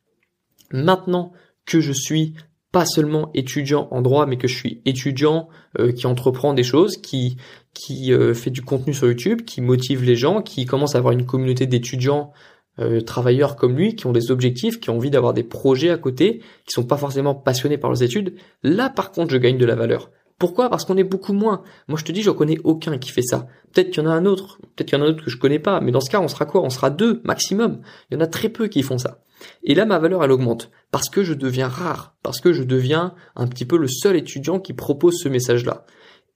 maintenant 0.74 1.32
que 1.66 1.80
je 1.80 1.94
suis 1.94 2.34
pas 2.74 2.86
seulement 2.86 3.32
étudiant 3.34 3.88
en 3.92 4.02
droit, 4.02 4.26
mais 4.26 4.36
que 4.36 4.50
je 4.50 4.58
suis 4.58 4.82
étudiant 4.84 5.48
euh, 5.80 5.94
qui 5.94 6.06
entreprend 6.06 6.54
des 6.54 6.64
choses, 6.64 6.98
qui 6.98 7.38
qui 7.74 8.12
euh, 8.12 8.34
fait 8.34 8.52
du 8.52 8.62
contenu 8.62 8.94
sur 8.94 9.08
YouTube, 9.08 9.44
qui 9.46 9.62
motive 9.62 10.04
les 10.04 10.18
gens, 10.18 10.42
qui 10.42 10.66
commence 10.66 10.96
à 10.96 10.98
avoir 10.98 11.14
une 11.14 11.26
communauté 11.26 11.66
d'étudiants 11.66 12.34
euh, 12.80 13.00
travailleurs 13.00 13.56
comme 13.56 13.78
lui, 13.78 13.96
qui 13.96 14.06
ont 14.06 14.12
des 14.12 14.32
objectifs, 14.32 14.82
qui 14.82 14.90
ont 14.90 14.98
envie 14.98 15.12
d'avoir 15.12 15.34
des 15.34 15.44
projets 15.44 15.92
à 15.92 15.98
côté, 15.98 16.42
qui 16.66 16.74
sont 16.74 16.84
pas 16.84 16.98
forcément 16.98 17.36
passionnés 17.36 17.78
par 17.78 17.90
leurs 17.90 18.04
études. 18.04 18.36
Là, 18.64 18.90
par 18.90 19.14
contre, 19.14 19.32
je 19.32 19.38
gagne 19.38 19.58
de 19.58 19.66
la 19.66 19.76
valeur. 19.76 20.12
Pourquoi? 20.44 20.70
Parce 20.70 20.84
qu'on 20.84 20.98
est 20.98 21.06
beaucoup 21.06 21.32
moins. 21.32 21.64
Moi, 21.88 21.98
je 21.98 22.04
te 22.04 22.12
dis, 22.12 22.22
je 22.22 22.30
connais 22.30 22.58
aucun 22.66 22.98
qui 22.98 23.12
fait 23.12 23.22
ça. 23.22 23.48
Peut-être 23.72 23.92
qu'il 23.92 24.04
y 24.04 24.06
en 24.06 24.10
a 24.10 24.14
un 24.14 24.26
autre, 24.26 24.58
peut-être 24.76 24.90
qu'il 24.90 25.00
y 25.00 25.02
en 25.02 25.06
a 25.06 25.08
un 25.08 25.12
autre 25.12 25.24
que 25.24 25.30
je 25.30 25.38
connais 25.38 25.58
pas, 25.58 25.80
mais 25.80 25.94
dans 25.94 26.02
ce 26.02 26.10
cas, 26.10 26.20
on 26.20 26.28
sera 26.28 26.44
quoi? 26.44 26.62
On 26.64 26.70
sera 26.70 26.90
deux 26.90 27.22
maximum. 27.24 27.80
Il 28.12 28.16
y 28.16 28.18
en 28.18 28.20
a 28.20 28.28
très 28.28 28.50
peu 28.50 28.68
qui 28.68 28.84
font 28.84 28.98
ça. 28.98 29.24
Et 29.64 29.74
là, 29.74 29.86
ma 29.86 30.00
valeur, 30.00 30.22
elle 30.22 30.34
augmente 30.34 30.70
parce 30.92 31.08
que 31.08 31.24
je 31.24 31.34
deviens 31.34 31.70
rare, 31.70 32.18
parce 32.24 32.42
que 32.42 32.52
je 32.52 32.64
deviens 32.64 33.16
un 33.38 33.48
petit 33.48 33.64
peu 33.64 33.78
le 33.78 33.88
seul 33.88 34.18
étudiant 34.18 34.60
qui 34.60 34.74
propose 34.74 35.18
ce 35.18 35.30
message-là. 35.30 35.86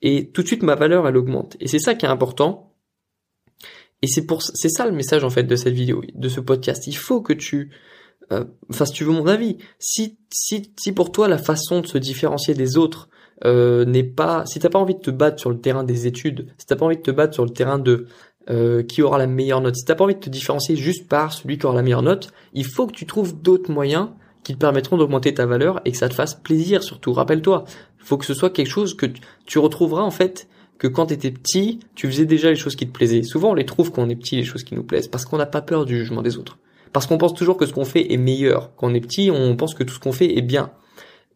Et 0.01 0.31
tout 0.31 0.41
de 0.41 0.47
suite, 0.47 0.63
ma 0.63 0.75
valeur, 0.75 1.05
elle 1.05 1.17
augmente. 1.17 1.57
Et 1.59 1.67
c'est 1.67 1.77
ça 1.77 1.93
qui 1.93 2.05
est 2.05 2.09
important. 2.09 2.77
Et 4.01 4.07
c'est 4.07 4.25
pour, 4.25 4.41
c'est 4.41 4.69
ça 4.69 4.85
le 4.85 4.93
message 4.93 5.25
en 5.25 5.29
fait 5.29 5.43
de 5.43 5.55
cette 5.57 5.73
vidéo, 5.73 6.01
de 6.15 6.29
ce 6.29 6.39
podcast. 6.39 6.87
Il 6.87 6.95
faut 6.95 7.19
que 7.21 7.33
tu, 7.33 7.71
euh, 8.31 8.45
enfin, 8.69 8.85
si 8.85 8.93
tu 8.93 9.03
veux 9.03 9.11
mon 9.11 9.27
avis, 9.27 9.57
si, 9.79 10.17
si, 10.31 10.73
si 10.79 10.93
pour 10.93 11.11
toi 11.11 11.27
la 11.27 11.37
façon 11.37 11.81
de 11.81 11.87
se 11.87 11.97
différencier 11.97 12.53
des 12.53 12.77
autres, 12.77 13.09
euh, 13.45 13.85
n'est 13.85 14.03
pas, 14.03 14.45
si 14.45 14.59
t'as 14.59 14.69
pas 14.69 14.79
envie 14.79 14.95
de 14.95 14.99
te 14.99 15.11
battre 15.11 15.39
sur 15.39 15.49
le 15.49 15.59
terrain 15.59 15.83
des 15.83 16.07
études, 16.07 16.47
si 16.57 16.65
t'as 16.65 16.75
pas 16.75 16.85
envie 16.85 16.97
de 16.97 17.01
te 17.01 17.11
battre 17.11 17.33
sur 17.33 17.45
le 17.45 17.51
terrain 17.51 17.77
de 17.77 18.07
euh, 18.49 18.81
qui 18.81 19.01
aura 19.01 19.17
la 19.17 19.27
meilleure 19.27 19.61
note, 19.61 19.75
si 19.75 19.85
t'as 19.85 19.95
pas 19.95 20.05
envie 20.05 20.15
de 20.15 20.19
te 20.19 20.29
différencier 20.29 20.75
juste 20.75 21.07
par 21.07 21.33
celui 21.33 21.57
qui 21.57 21.65
aura 21.65 21.75
la 21.75 21.83
meilleure 21.83 22.01
note, 22.01 22.31
il 22.53 22.65
faut 22.65 22.87
que 22.87 22.93
tu 22.93 23.05
trouves 23.05 23.39
d'autres 23.39 23.71
moyens 23.71 24.09
qui 24.43 24.53
te 24.53 24.59
permettront 24.59 24.97
d'augmenter 24.97 25.33
ta 25.33 25.45
valeur 25.45 25.81
et 25.85 25.91
que 25.91 25.97
ça 25.97 26.09
te 26.09 26.13
fasse 26.13 26.33
plaisir 26.33 26.81
surtout. 26.81 27.13
Rappelle-toi, 27.13 27.65
faut 27.97 28.17
que 28.17 28.25
ce 28.25 28.33
soit 28.33 28.49
quelque 28.49 28.69
chose 28.69 28.95
que 28.95 29.05
tu 29.45 29.59
retrouveras 29.59 30.01
en 30.01 30.11
fait 30.11 30.47
que 30.77 30.87
quand 30.87 31.07
tu 31.07 31.13
étais 31.13 31.31
petit, 31.31 31.79
tu 31.95 32.07
faisais 32.07 32.25
déjà 32.25 32.49
les 32.49 32.55
choses 32.55 32.75
qui 32.75 32.87
te 32.87 32.93
plaisaient. 32.93 33.23
Souvent 33.23 33.51
on 33.51 33.53
les 33.53 33.65
trouve 33.65 33.91
quand 33.91 34.03
on 34.03 34.09
est 34.09 34.15
petit 34.15 34.37
les 34.37 34.45
choses 34.45 34.63
qui 34.63 34.75
nous 34.75 34.83
plaisent 34.83 35.09
parce 35.09 35.25
qu'on 35.25 35.37
n'a 35.37 35.45
pas 35.45 35.61
peur 35.61 35.85
du 35.85 35.97
jugement 35.97 36.21
des 36.21 36.37
autres. 36.37 36.57
Parce 36.93 37.05
qu'on 37.05 37.17
pense 37.17 37.33
toujours 37.33 37.57
que 37.57 37.65
ce 37.65 37.73
qu'on 37.73 37.85
fait 37.85 38.13
est 38.13 38.17
meilleur. 38.17 38.73
Quand 38.77 38.89
on 38.89 38.93
est 38.93 39.01
petit, 39.01 39.29
on 39.29 39.55
pense 39.55 39.75
que 39.75 39.83
tout 39.83 39.93
ce 39.93 39.99
qu'on 39.99 40.13
fait 40.13 40.37
est 40.37 40.41
bien. 40.41 40.71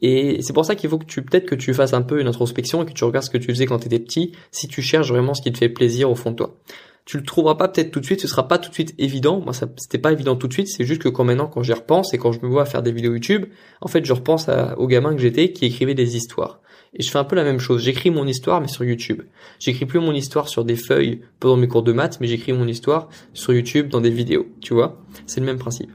Et 0.02 0.42
c'est 0.42 0.54
pour 0.54 0.66
ça 0.66 0.76
qu'il 0.76 0.90
faut 0.90 0.98
que 0.98 1.06
tu 1.06 1.22
peut-être 1.22 1.46
que 1.46 1.56
tu 1.56 1.74
fasses 1.74 1.94
un 1.94 2.02
peu 2.02 2.20
une 2.20 2.28
introspection 2.28 2.84
et 2.84 2.86
que 2.86 2.94
tu 2.94 3.04
regardes 3.04 3.26
ce 3.26 3.30
que 3.30 3.38
tu 3.38 3.48
faisais 3.48 3.66
quand 3.66 3.80
tu 3.80 3.86
étais 3.86 4.00
petit, 4.00 4.32
si 4.52 4.68
tu 4.68 4.82
cherches 4.82 5.10
vraiment 5.10 5.34
ce 5.34 5.42
qui 5.42 5.52
te 5.52 5.58
fait 5.58 5.70
plaisir 5.70 6.10
au 6.10 6.16
fond 6.16 6.32
de 6.32 6.38
toi. 6.38 6.58
Tu 7.06 7.18
le 7.18 7.24
trouveras 7.24 7.56
pas 7.56 7.68
peut-être 7.68 7.92
tout 7.92 8.00
de 8.00 8.06
suite, 8.06 8.22
ce 8.22 8.28
sera 8.28 8.48
pas 8.48 8.58
tout 8.58 8.70
de 8.70 8.74
suite 8.74 8.94
évident. 8.98 9.42
Moi, 9.42 9.54
ça 9.54 9.68
c'était 9.78 9.98
pas 9.98 10.12
évident 10.12 10.36
tout 10.36 10.48
de 10.48 10.54
suite. 10.54 10.68
C'est 10.68 10.86
juste 10.86 11.02
que 11.02 11.10
quand 11.10 11.24
maintenant, 11.24 11.48
quand 11.48 11.64
j'y 11.64 11.74
repense 11.74 12.14
et 12.14 12.18
quand 12.18 12.32
je 12.32 12.40
me 12.42 12.48
vois 12.48 12.66
faire 12.66 12.84
des 12.84 12.92
vidéos 12.92 13.14
YouTube, 13.14 13.46
en 13.82 13.88
fait, 13.88 14.06
je 14.06 14.14
repense 14.14 14.50
au 14.78 14.88
gamin 14.88 15.16
que 15.16 15.22
j'étais 15.22 15.52
qui 15.52 15.66
écrivait 15.66 15.96
des 15.96 16.16
histoires. 16.16 16.62
Et 16.94 17.04
je 17.04 17.10
fais 17.10 17.18
un 17.18 17.24
peu 17.24 17.36
la 17.36 17.44
même 17.44 17.60
chose. 17.60 17.82
J'écris 17.82 18.12
mon 18.12 18.28
histoire, 18.28 18.62
mais 18.62 18.68
sur 18.68 18.84
YouTube. 18.84 19.22
J'écris 19.60 19.86
plus 19.86 20.00
mon 20.00 20.14
histoire 20.14 20.48
sur 20.48 20.64
des 20.66 20.76
feuilles 20.76 21.22
pendant 21.40 21.58
mes 21.58 21.68
cours 21.68 21.84
de 21.84 21.92
maths, 21.92 22.20
mais 22.22 22.28
j'écris 22.28 22.54
mon 22.54 22.68
histoire 22.68 23.10
sur 23.34 23.54
YouTube 23.54 23.88
dans 23.88 24.02
des 24.02 24.10
vidéos. 24.10 24.48
Tu 24.60 24.74
vois, 24.74 25.02
c'est 25.26 25.40
le 25.40 25.46
même 25.46 25.58
principe. 25.58 25.90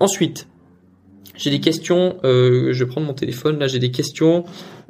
Ensuite, 0.00 0.48
j'ai 1.40 1.50
des 1.50 1.60
questions, 1.60 2.18
euh, 2.22 2.72
je 2.72 2.84
vais 2.84 2.90
prendre 2.90 3.06
mon 3.06 3.14
téléphone, 3.14 3.58
là 3.58 3.66
j'ai 3.66 3.78
des 3.78 3.90
questions 3.90 4.44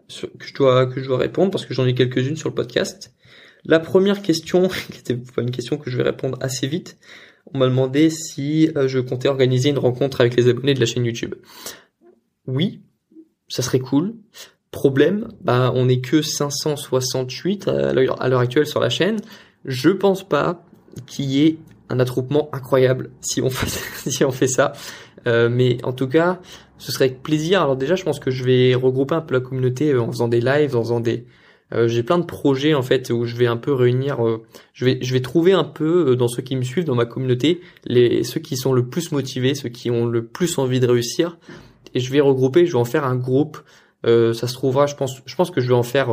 que 0.09 0.47
je 0.47 0.55
dois 0.55 0.87
que 0.87 1.01
je 1.01 1.07
dois 1.07 1.19
répondre 1.19 1.53
parce 1.53 1.65
que 1.65 1.75
j'en 1.75 1.87
ai 1.87 1.95
quelques-unes 1.95 2.37
sur 2.37 2.49
le 2.49 2.55
podcast. 2.55 3.15
La 3.65 3.79
première 3.79 4.21
question, 4.21 4.69
qui 4.93 4.99
était 4.99 5.15
pas 5.15 5.43
une 5.43 5.53
question 5.53 5.79
que 5.79 5.91
je 5.91 5.97
vais 5.97 6.03
répondre 6.03 6.37
assez 6.41 6.67
vite, 6.67 6.99
on 7.55 7.59
m'a 7.59 7.67
demandé 7.67 8.11
si 8.11 8.69
euh, 8.77 8.89
je 8.89 8.99
comptais 8.99 9.29
organiser 9.29 9.71
une 9.71 9.79
rencontre 9.79 10.21
avec 10.21 10.37
les 10.37 10.49
abonnés 10.49 10.75
de 10.75 10.81
la 10.81 10.87
chaîne 10.87 11.05
YouTube. 11.05 11.37
Oui, 12.47 12.81
ça 13.49 13.63
serait 13.63 13.79
cool. 13.79 14.15
Problème, 14.73 15.29
bah 15.41 15.73
on 15.75 15.87
n'est 15.87 16.01
que 16.01 16.21
568 16.21 17.69
à 17.69 17.93
l'heure 17.93 18.41
actuelle 18.41 18.67
sur 18.67 18.81
la 18.81 18.91
chaîne. 18.91 19.21
Je 19.65 19.91
pense 19.91 20.29
pas 20.29 20.65
qu'il 21.07 21.27
y 21.27 21.47
ait 21.47 21.59
un 21.91 22.01
attroupement 22.01 22.49
incroyable 22.53 23.11
si 23.21 23.43
on 23.43 23.51
fait, 23.51 23.69
si 24.11 24.25
on 24.25 24.31
fait 24.31 24.49
ça. 24.49 24.73
Euh, 25.27 25.49
mais 25.51 25.79
en 25.85 25.93
tout 25.93 26.09
cas, 26.09 26.41
ce 26.79 26.93
serait 26.93 27.07
avec 27.07 27.23
plaisir. 27.23 27.61
Alors 27.61 27.77
déjà, 27.77 27.97
je 27.97 28.05
pense 28.05 28.21
que 28.21 28.31
je 28.31 28.45
vais 28.45 28.75
regrouper 28.75 29.15
un 29.15 29.21
peu 29.21 29.35
la 29.35 29.41
communauté 29.41 29.91
euh, 29.91 30.01
en 30.01 30.11
faisant 30.11 30.29
des 30.29 30.41
lives, 30.41 30.77
en 30.77 30.83
faisant 30.83 31.01
des... 31.01 31.27
Euh, 31.73 31.87
j'ai 31.87 32.03
plein 32.03 32.19
de 32.19 32.25
projets 32.25 32.75
en 32.75 32.83
fait 32.83 33.11
où 33.11 33.27
je 33.27 33.37
vais 33.37 33.47
un 33.47 33.57
peu 33.57 33.73
réunir, 33.73 34.19
je 34.73 34.85
vais 34.85 34.99
je 35.03 35.13
vais 35.13 35.21
trouver 35.21 35.53
un 35.53 35.63
peu 35.63 36.17
dans 36.17 36.27
ceux 36.27 36.43
qui 36.43 36.57
me 36.57 36.63
suivent 36.63 36.85
dans 36.85 36.97
ma 36.97 37.05
communauté 37.05 37.61
les 37.85 38.25
ceux 38.25 38.41
qui 38.41 38.57
sont 38.57 38.73
le 38.73 38.89
plus 38.89 39.13
motivés, 39.13 39.55
ceux 39.55 39.69
qui 39.69 39.89
ont 39.89 40.05
le 40.05 40.27
plus 40.27 40.59
envie 40.59 40.81
de 40.81 40.89
réussir, 40.89 41.39
et 41.95 42.01
je 42.01 42.11
vais 42.11 42.19
regrouper, 42.19 42.67
je 42.67 42.73
vais 42.73 42.79
en 42.79 42.85
faire 42.85 43.05
un 43.05 43.15
groupe. 43.15 43.57
ça 44.03 44.33
se 44.49 44.53
trouvera, 44.53 44.87
je 44.87 44.97
pense, 44.97 45.23
je 45.25 45.37
pense 45.37 45.53
que 45.53 45.61
je 45.61 45.69
vais 45.69 45.75
en 45.75 45.85
faire 45.85 46.11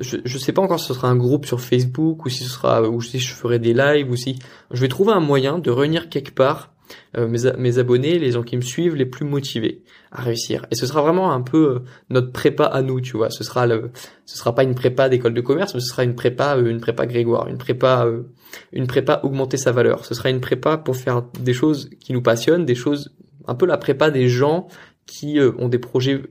je, 0.00 0.18
je 0.24 0.38
sais 0.38 0.52
pas 0.52 0.62
encore 0.62 0.80
si 0.80 0.86
ce 0.86 0.94
sera 0.94 1.08
un 1.08 1.16
groupe 1.16 1.46
sur 1.46 1.60
Facebook 1.60 2.24
ou 2.24 2.28
si 2.28 2.44
ce 2.44 2.50
sera 2.50 2.82
ou 2.82 3.00
si 3.00 3.18
je 3.18 3.34
ferai 3.34 3.58
des 3.58 3.74
lives 3.74 4.10
ou 4.10 4.16
si 4.16 4.38
je 4.70 4.80
vais 4.80 4.88
trouver 4.88 5.12
un 5.12 5.20
moyen 5.20 5.58
de 5.58 5.70
réunir 5.70 6.08
quelque 6.08 6.32
part 6.32 6.72
euh, 7.16 7.28
mes, 7.28 7.40
mes, 7.58 7.78
abonnés, 7.78 8.18
les 8.18 8.32
gens 8.32 8.42
qui 8.42 8.56
me 8.56 8.62
suivent, 8.62 8.94
les 8.94 9.06
plus 9.06 9.24
motivés 9.24 9.82
à 10.10 10.22
réussir. 10.22 10.66
Et 10.70 10.74
ce 10.74 10.86
sera 10.86 11.02
vraiment 11.02 11.32
un 11.32 11.40
peu 11.40 11.76
euh, 11.76 11.78
notre 12.10 12.32
prépa 12.32 12.64
à 12.64 12.82
nous, 12.82 13.00
tu 13.00 13.16
vois. 13.16 13.30
Ce 13.30 13.44
sera 13.44 13.66
le, 13.66 13.90
ce 14.26 14.36
sera 14.36 14.54
pas 14.54 14.62
une 14.62 14.74
prépa 14.74 15.08
d'école 15.08 15.34
de 15.34 15.40
commerce, 15.40 15.74
mais 15.74 15.80
ce 15.80 15.88
sera 15.88 16.04
une 16.04 16.14
prépa, 16.14 16.56
euh, 16.56 16.70
une 16.70 16.80
prépa 16.80 17.06
Grégoire, 17.06 17.48
une 17.48 17.58
prépa, 17.58 18.06
une 18.72 18.86
prépa 18.86 19.20
augmenter 19.22 19.56
sa 19.56 19.72
valeur. 19.72 20.04
Ce 20.04 20.14
sera 20.14 20.30
une 20.30 20.40
prépa 20.40 20.76
pour 20.78 20.96
faire 20.96 21.22
des 21.40 21.52
choses 21.54 21.90
qui 22.00 22.12
nous 22.12 22.22
passionnent, 22.22 22.64
des 22.64 22.74
choses, 22.74 23.14
un 23.46 23.54
peu 23.54 23.66
la 23.66 23.78
prépa 23.78 24.10
des 24.10 24.28
gens 24.28 24.68
qui 25.06 25.38
ont 25.58 25.68
des 25.68 25.78
projets 25.78 26.22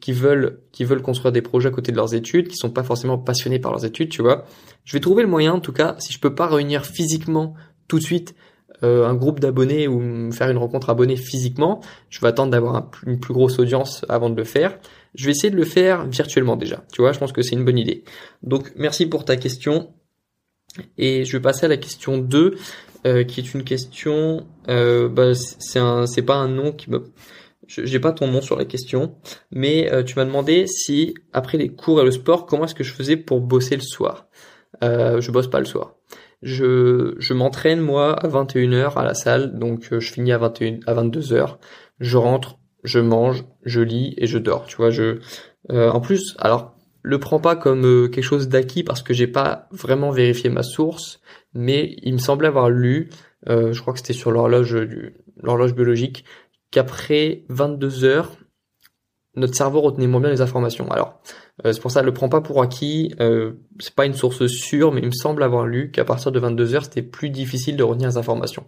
qui 0.00 0.12
veulent 0.12 0.60
qui 0.72 0.84
veulent 0.84 1.02
construire 1.02 1.32
des 1.32 1.42
projets 1.42 1.68
à 1.68 1.72
côté 1.72 1.92
de 1.92 1.96
leurs 1.96 2.14
études, 2.14 2.48
qui 2.48 2.56
sont 2.56 2.70
pas 2.70 2.82
forcément 2.82 3.18
passionnés 3.18 3.58
par 3.58 3.72
leurs 3.72 3.84
études, 3.84 4.08
tu 4.08 4.22
vois. 4.22 4.44
Je 4.84 4.92
vais 4.94 5.00
trouver 5.00 5.22
le 5.22 5.28
moyen, 5.28 5.54
en 5.54 5.60
tout 5.60 5.72
cas, 5.72 5.96
si 5.98 6.12
je 6.12 6.18
peux 6.18 6.34
pas 6.34 6.46
réunir 6.46 6.84
physiquement 6.86 7.54
tout 7.88 7.98
de 7.98 8.04
suite 8.04 8.34
euh, 8.82 9.06
un 9.06 9.14
groupe 9.14 9.40
d'abonnés 9.40 9.88
ou 9.88 10.32
faire 10.32 10.48
une 10.48 10.56
rencontre 10.56 10.88
abonnée 10.88 11.16
physiquement, 11.16 11.80
je 12.08 12.20
vais 12.20 12.28
attendre 12.28 12.50
d'avoir 12.50 12.90
une 13.06 13.20
plus 13.20 13.34
grosse 13.34 13.58
audience 13.58 14.06
avant 14.08 14.30
de 14.30 14.36
le 14.36 14.44
faire. 14.44 14.78
Je 15.14 15.26
vais 15.26 15.32
essayer 15.32 15.50
de 15.50 15.56
le 15.56 15.64
faire 15.64 16.06
virtuellement 16.06 16.56
déjà. 16.56 16.82
Tu 16.92 17.02
vois, 17.02 17.12
je 17.12 17.18
pense 17.18 17.32
que 17.32 17.42
c'est 17.42 17.56
une 17.56 17.64
bonne 17.64 17.78
idée. 17.78 18.04
Donc 18.42 18.72
merci 18.76 19.06
pour 19.06 19.24
ta 19.24 19.36
question. 19.36 19.92
Et 20.96 21.24
je 21.24 21.32
vais 21.32 21.42
passer 21.42 21.66
à 21.66 21.68
la 21.68 21.76
question 21.76 22.16
2, 22.16 22.56
euh, 23.06 23.24
qui 23.24 23.40
est 23.40 23.54
une 23.54 23.64
question. 23.64 24.46
Euh, 24.68 25.08
bah, 25.08 25.34
c'est 25.34 25.78
un, 25.78 26.06
c'est 26.06 26.22
pas 26.22 26.36
un 26.36 26.48
nom 26.48 26.72
qui 26.72 26.90
me 26.90 27.10
j'ai 27.70 28.00
pas 28.00 28.12
ton 28.12 28.26
nom 28.26 28.40
sur 28.40 28.56
la 28.56 28.64
question, 28.64 29.14
mais 29.50 29.92
euh, 29.92 30.02
tu 30.02 30.16
m'as 30.16 30.24
demandé 30.24 30.66
si 30.66 31.14
après 31.32 31.58
les 31.58 31.68
cours 31.68 32.00
et 32.00 32.04
le 32.04 32.10
sport, 32.10 32.46
comment 32.46 32.64
est-ce 32.64 32.74
que 32.74 32.84
je 32.84 32.92
faisais 32.92 33.16
pour 33.16 33.40
bosser 33.40 33.76
le 33.76 33.82
soir? 33.82 34.26
Euh, 34.82 35.20
je 35.20 35.30
bosse 35.30 35.48
pas 35.48 35.60
le 35.60 35.66
soir. 35.66 35.94
Je, 36.42 37.14
je 37.18 37.34
m'entraîne 37.34 37.80
moi 37.80 38.14
à 38.14 38.26
21h 38.26 38.94
à 38.94 39.04
la 39.04 39.14
salle, 39.14 39.58
donc 39.58 39.92
euh, 39.92 40.00
je 40.00 40.12
finis 40.12 40.32
à 40.32 40.38
21 40.38 40.80
à 40.86 40.94
22h. 40.94 41.58
Je 42.00 42.16
rentre, 42.16 42.58
je 42.82 42.98
mange, 42.98 43.44
je 43.64 43.80
lis 43.80 44.14
et 44.16 44.26
je 44.26 44.38
dors. 44.38 44.66
Tu 44.66 44.76
vois, 44.76 44.90
je 44.90 45.18
euh, 45.70 45.90
en 45.90 46.00
plus, 46.00 46.34
alors 46.38 46.74
le 47.02 47.18
prends 47.18 47.40
pas 47.40 47.56
comme 47.56 48.10
quelque 48.10 48.24
chose 48.24 48.48
d'acquis 48.48 48.82
parce 48.82 49.02
que 49.02 49.14
j'ai 49.14 49.26
pas 49.26 49.68
vraiment 49.70 50.10
vérifié 50.10 50.50
ma 50.50 50.62
source, 50.62 51.20
mais 51.54 51.96
il 52.02 52.14
me 52.14 52.18
semblait 52.18 52.48
avoir 52.48 52.68
lu, 52.68 53.10
je 53.46 53.80
crois 53.80 53.94
que 53.94 54.00
c'était 54.00 54.12
sur 54.12 54.30
l'horloge 54.30 54.76
l'horloge 55.42 55.74
biologique, 55.74 56.26
qu'après 56.70 57.44
22 57.48 58.04
heures, 58.04 58.36
notre 59.36 59.54
cerveau 59.54 59.80
retenait 59.80 60.08
moins 60.08 60.20
bien 60.20 60.30
les 60.30 60.40
informations. 60.40 60.90
Alors, 60.90 61.20
euh, 61.64 61.72
c'est 61.72 61.80
pour 61.80 61.90
ça, 61.90 62.00
ne 62.00 62.06
le 62.06 62.12
prends 62.12 62.28
pas 62.28 62.40
pour 62.40 62.62
acquis. 62.62 63.14
Euh, 63.20 63.52
c'est 63.78 63.94
pas 63.94 64.06
une 64.06 64.14
source 64.14 64.46
sûre, 64.46 64.92
mais 64.92 65.00
il 65.00 65.06
me 65.06 65.12
semble 65.12 65.42
avoir 65.42 65.66
lu 65.66 65.90
qu'à 65.92 66.04
partir 66.04 66.32
de 66.32 66.40
22 66.40 66.74
heures, 66.74 66.84
c'était 66.84 67.02
plus 67.02 67.30
difficile 67.30 67.76
de 67.76 67.82
retenir 67.84 68.08
les 68.08 68.16
informations. 68.16 68.64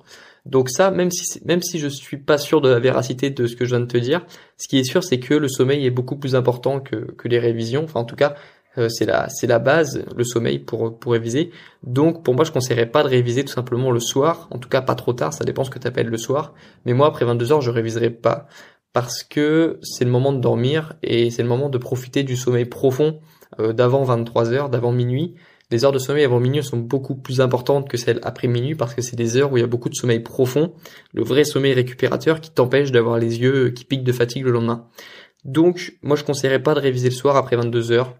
Donc 0.47 0.71
ça, 0.71 0.91
même 0.91 1.11
si 1.11 1.41
même 1.45 1.63
si 1.63 1.79
je 1.79 1.89
suis 1.89 2.17
pas 2.17 2.39
sûr 2.39 2.61
de 2.61 2.69
la 2.69 2.79
véracité 2.79 3.31
de 3.31 3.47
ce 3.47 3.57
que 3.57 3.65
je 3.65 3.71
viens 3.71 3.81
de 3.81 3.87
te 3.87 3.99
dire, 3.99 4.25
ce 4.57 4.69
qui 4.69 4.79
est 4.79 4.85
sûr, 4.85 5.03
c'est 5.03 5.19
que 5.19 5.35
le 5.35 5.49
sommeil 5.49 5.85
est 5.85 5.91
beaucoup 5.91 6.17
plus 6.17 6.37
important 6.37 6.81
que 6.81 7.13
que 7.13 7.29
les 7.29 7.39
révisions. 7.39 7.85
Enfin, 7.85 8.01
en 8.01 8.05
tout 8.05 8.17
cas, 8.17 8.35
euh, 8.79 8.89
c'est 8.89 9.05
la 9.05 9.29
c'est 9.29 9.47
la 9.47 9.59
base, 9.59 10.05
le 10.17 10.25
sommeil 10.25 10.59
pour 10.59 10.99
pour 10.99 11.13
réviser. 11.13 11.51
Donc 11.83 12.25
pour 12.25 12.35
moi, 12.35 12.45
je 12.45 12.53
conseillerais 12.53 12.87
pas 12.87 13.03
de 13.03 13.09
réviser 13.09 13.45
tout 13.45 13.53
simplement 13.53 13.91
le 13.91 14.01
soir, 14.01 14.49
en 14.51 14.59
tout 14.59 14.69
cas 14.69 14.83
pas 14.83 14.95
trop 14.95 15.13
tard, 15.13 15.33
ça 15.33 15.45
dépend 15.45 15.65
ce 15.65 15.71
que 15.71 15.79
tu 15.79 15.87
appelles 15.87 16.09
le 16.09 16.19
soir. 16.19 16.55
Mais 16.85 16.95
moi 16.95 17.07
après 17.07 17.25
22 17.25 17.53
heures, 17.53 17.61
je 17.61 17.71
réviserai 17.71 18.11
pas 18.11 18.47
parce 18.93 19.23
que 19.23 19.79
c'est 19.83 20.05
le 20.05 20.11
moment 20.11 20.33
de 20.33 20.41
dormir 20.41 20.95
et 21.03 21.31
c'est 21.31 21.43
le 21.43 21.49
moment 21.49 21.69
de 21.69 21.79
profiter 21.79 22.25
du 22.25 22.37
sommeil 22.37 22.67
profond 22.67 23.21
euh, 23.61 23.73
d'avant 23.73 24.05
23 24.05 24.53
heures, 24.53 24.69
d'avant 24.69 24.93
minuit. 24.93 25.35
Les 25.71 25.87
heures 25.87 25.93
de 25.93 25.99
sommeil 25.99 26.25
avant 26.25 26.39
minuit 26.39 26.63
sont 26.63 26.77
beaucoup 26.77 27.15
plus 27.15 27.41
importantes 27.41 27.89
que 27.89 27.97
celles 27.97 28.21
après 28.23 28.47
minuit 28.47 28.75
parce 28.75 28.95
que 28.95 29.01
c'est 29.01 29.17
des 29.17 29.39
heures 29.39 29.53
où 29.53 29.57
il 29.57 29.61
y 29.61 29.65
a 29.65 29.67
beaucoup 29.67 29.89
de 29.89 29.95
sommeil 29.95 30.21
profond, 30.21 30.75
le 31.15 31.23
vrai 31.23 31.45
sommeil 31.45 31.73
récupérateur 31.73 32.43
qui 32.43 32.51
t'empêche 32.51 32.93
d'avoir 32.93 33.19
les 33.19 33.41
yeux 33.41 33.71
qui 33.71 33.85
piquent 33.85 34.05
de 34.05 34.13
fatigue 34.13 34.45
le 34.45 34.51
lendemain. 34.51 34.87
Donc, 35.45 35.95
moi, 36.03 36.17
je 36.17 36.25
conseillerais 36.25 36.63
pas 36.63 36.75
de 36.75 36.81
réviser 36.81 37.09
le 37.09 37.15
soir 37.15 37.37
après 37.37 37.57
22 37.57 37.91
heures. 37.91 38.15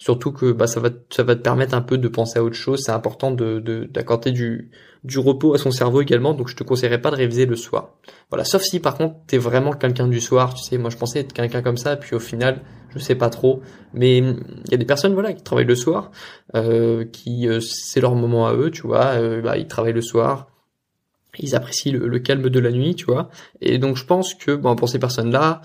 Surtout 0.00 0.32
que 0.32 0.50
bah, 0.50 0.66
ça 0.66 0.80
va 0.80 0.88
ça 1.10 1.22
va 1.24 1.36
te 1.36 1.42
permettre 1.42 1.74
un 1.74 1.82
peu 1.82 1.98
de 1.98 2.08
penser 2.08 2.38
à 2.38 2.42
autre 2.42 2.56
chose. 2.56 2.80
C'est 2.82 2.90
important 2.90 3.30
de 3.30 3.60
d'accorder 3.92 4.32
du 4.32 4.70
du 5.04 5.18
repos 5.18 5.52
à 5.52 5.58
son 5.58 5.70
cerveau 5.70 6.00
également. 6.00 6.32
Donc 6.32 6.48
je 6.48 6.56
te 6.56 6.64
conseillerais 6.64 7.02
pas 7.02 7.10
de 7.10 7.16
réviser 7.16 7.44
le 7.44 7.54
soir. 7.54 7.90
Voilà. 8.30 8.44
Sauf 8.44 8.62
si 8.62 8.80
par 8.80 8.96
contre 8.96 9.16
t'es 9.26 9.36
vraiment 9.36 9.74
quelqu'un 9.74 10.08
du 10.08 10.18
soir. 10.18 10.54
Tu 10.54 10.64
sais, 10.64 10.78
moi 10.78 10.88
je 10.88 10.96
pensais 10.96 11.20
être 11.20 11.34
quelqu'un 11.34 11.60
comme 11.60 11.76
ça, 11.76 11.96
puis 11.96 12.16
au 12.16 12.18
final 12.18 12.62
je 12.94 12.98
sais 12.98 13.14
pas 13.14 13.28
trop. 13.28 13.60
Mais 13.92 14.16
il 14.16 14.70
y 14.70 14.74
a 14.74 14.78
des 14.78 14.86
personnes 14.86 15.12
voilà 15.12 15.34
qui 15.34 15.42
travaillent 15.42 15.66
le 15.66 15.74
soir, 15.74 16.10
euh, 16.54 17.04
qui 17.04 17.46
euh, 17.46 17.60
c'est 17.60 18.00
leur 18.00 18.14
moment 18.14 18.46
à 18.46 18.54
eux. 18.54 18.70
Tu 18.70 18.86
vois, 18.86 19.04
euh, 19.16 19.42
bah, 19.42 19.58
ils 19.58 19.66
travaillent 19.66 19.92
le 19.92 20.00
soir. 20.00 20.46
Ils 21.38 21.54
apprécient 21.54 21.92
le, 21.92 22.08
le, 22.08 22.18
calme 22.20 22.48
de 22.48 22.58
la 22.58 22.72
nuit, 22.72 22.94
tu 22.94 23.04
vois. 23.04 23.28
Et 23.60 23.76
donc 23.76 23.96
je 23.96 24.06
pense 24.06 24.32
que 24.32 24.56
bon 24.56 24.74
pour 24.76 24.88
ces 24.88 24.98
personnes-là, 24.98 25.60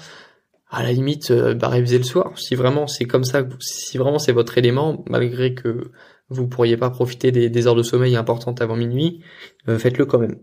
à 0.70 0.84
la 0.84 0.92
limite 0.92 1.32
euh, 1.32 1.54
bah, 1.54 1.70
réviser 1.70 1.98
le 1.98 2.04
soir. 2.04 2.38
Si 2.38 2.56
vraiment 2.56 2.88
c'est 2.88 3.06
comme 3.06 3.24
ça 3.24 3.44
si 3.60 3.98
vraiment 3.98 4.20
c'est 4.20 4.32
votre 4.32 4.58
élément 4.58 5.04
malgré 5.08 5.54
que 5.54 5.92
vous 6.30 6.48
pourriez 6.48 6.76
pas 6.76 6.90
profiter 6.90 7.32
des, 7.32 7.68
heures 7.68 7.76
de 7.76 7.84
sommeil 7.84 8.16
importantes 8.16 8.62
avant 8.62 8.76
minuit 8.76 9.22
euh, 9.68 9.78
faites-le 9.78 10.06
quand 10.06 10.20
même. 10.20 10.40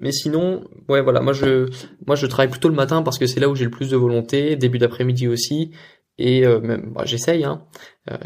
Mais 0.00 0.12
sinon 0.12 0.64
ouais 0.88 1.00
voilà. 1.00 1.20
Moi 1.20 1.32
je 1.32 1.70
moi 2.06 2.16
je 2.16 2.26
travaille 2.26 2.50
plutôt 2.50 2.68
le 2.68 2.74
matin 2.74 3.02
parce 3.02 3.18
que 3.18 3.26
c'est 3.26 3.40
là 3.40 3.48
où 3.48 3.54
j'ai 3.54 3.64
le 3.64 3.70
plus 3.70 3.90
de 3.90 3.96
volonté 3.96 4.56
début 4.56 4.78
d'après-midi 4.78 5.28
aussi. 5.28 5.70
Et 6.18 6.46
euh, 6.46 6.60
même 6.60 6.92
bah, 6.94 7.02
j'essaye 7.06 7.44
hein. 7.44 7.64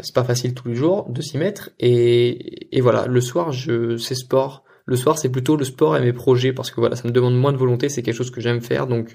C'est 0.01 0.13
pas 0.13 0.23
facile 0.23 0.53
tous 0.53 0.67
les 0.67 0.75
jours 0.75 1.09
de 1.09 1.21
s'y 1.21 1.37
mettre. 1.37 1.69
Et, 1.79 2.75
et 2.75 2.81
voilà. 2.81 3.05
Le 3.05 3.21
soir 3.21 3.53
je 3.53 3.95
c'est 3.97 4.15
sport. 4.15 4.65
Le 4.85 4.97
soir 4.97 5.17
c'est 5.17 5.29
plutôt 5.29 5.55
le 5.55 5.63
sport 5.63 5.95
et 5.95 6.01
mes 6.01 6.13
projets 6.13 6.51
parce 6.51 6.71
que 6.71 6.81
voilà 6.81 6.97
ça 6.97 7.07
me 7.07 7.13
demande 7.13 7.37
moins 7.37 7.53
de 7.53 7.57
volonté. 7.57 7.87
C'est 7.87 8.01
quelque 8.01 8.15
chose 8.15 8.31
que 8.31 8.41
j'aime 8.41 8.59
faire. 8.59 8.87
Donc 8.87 9.13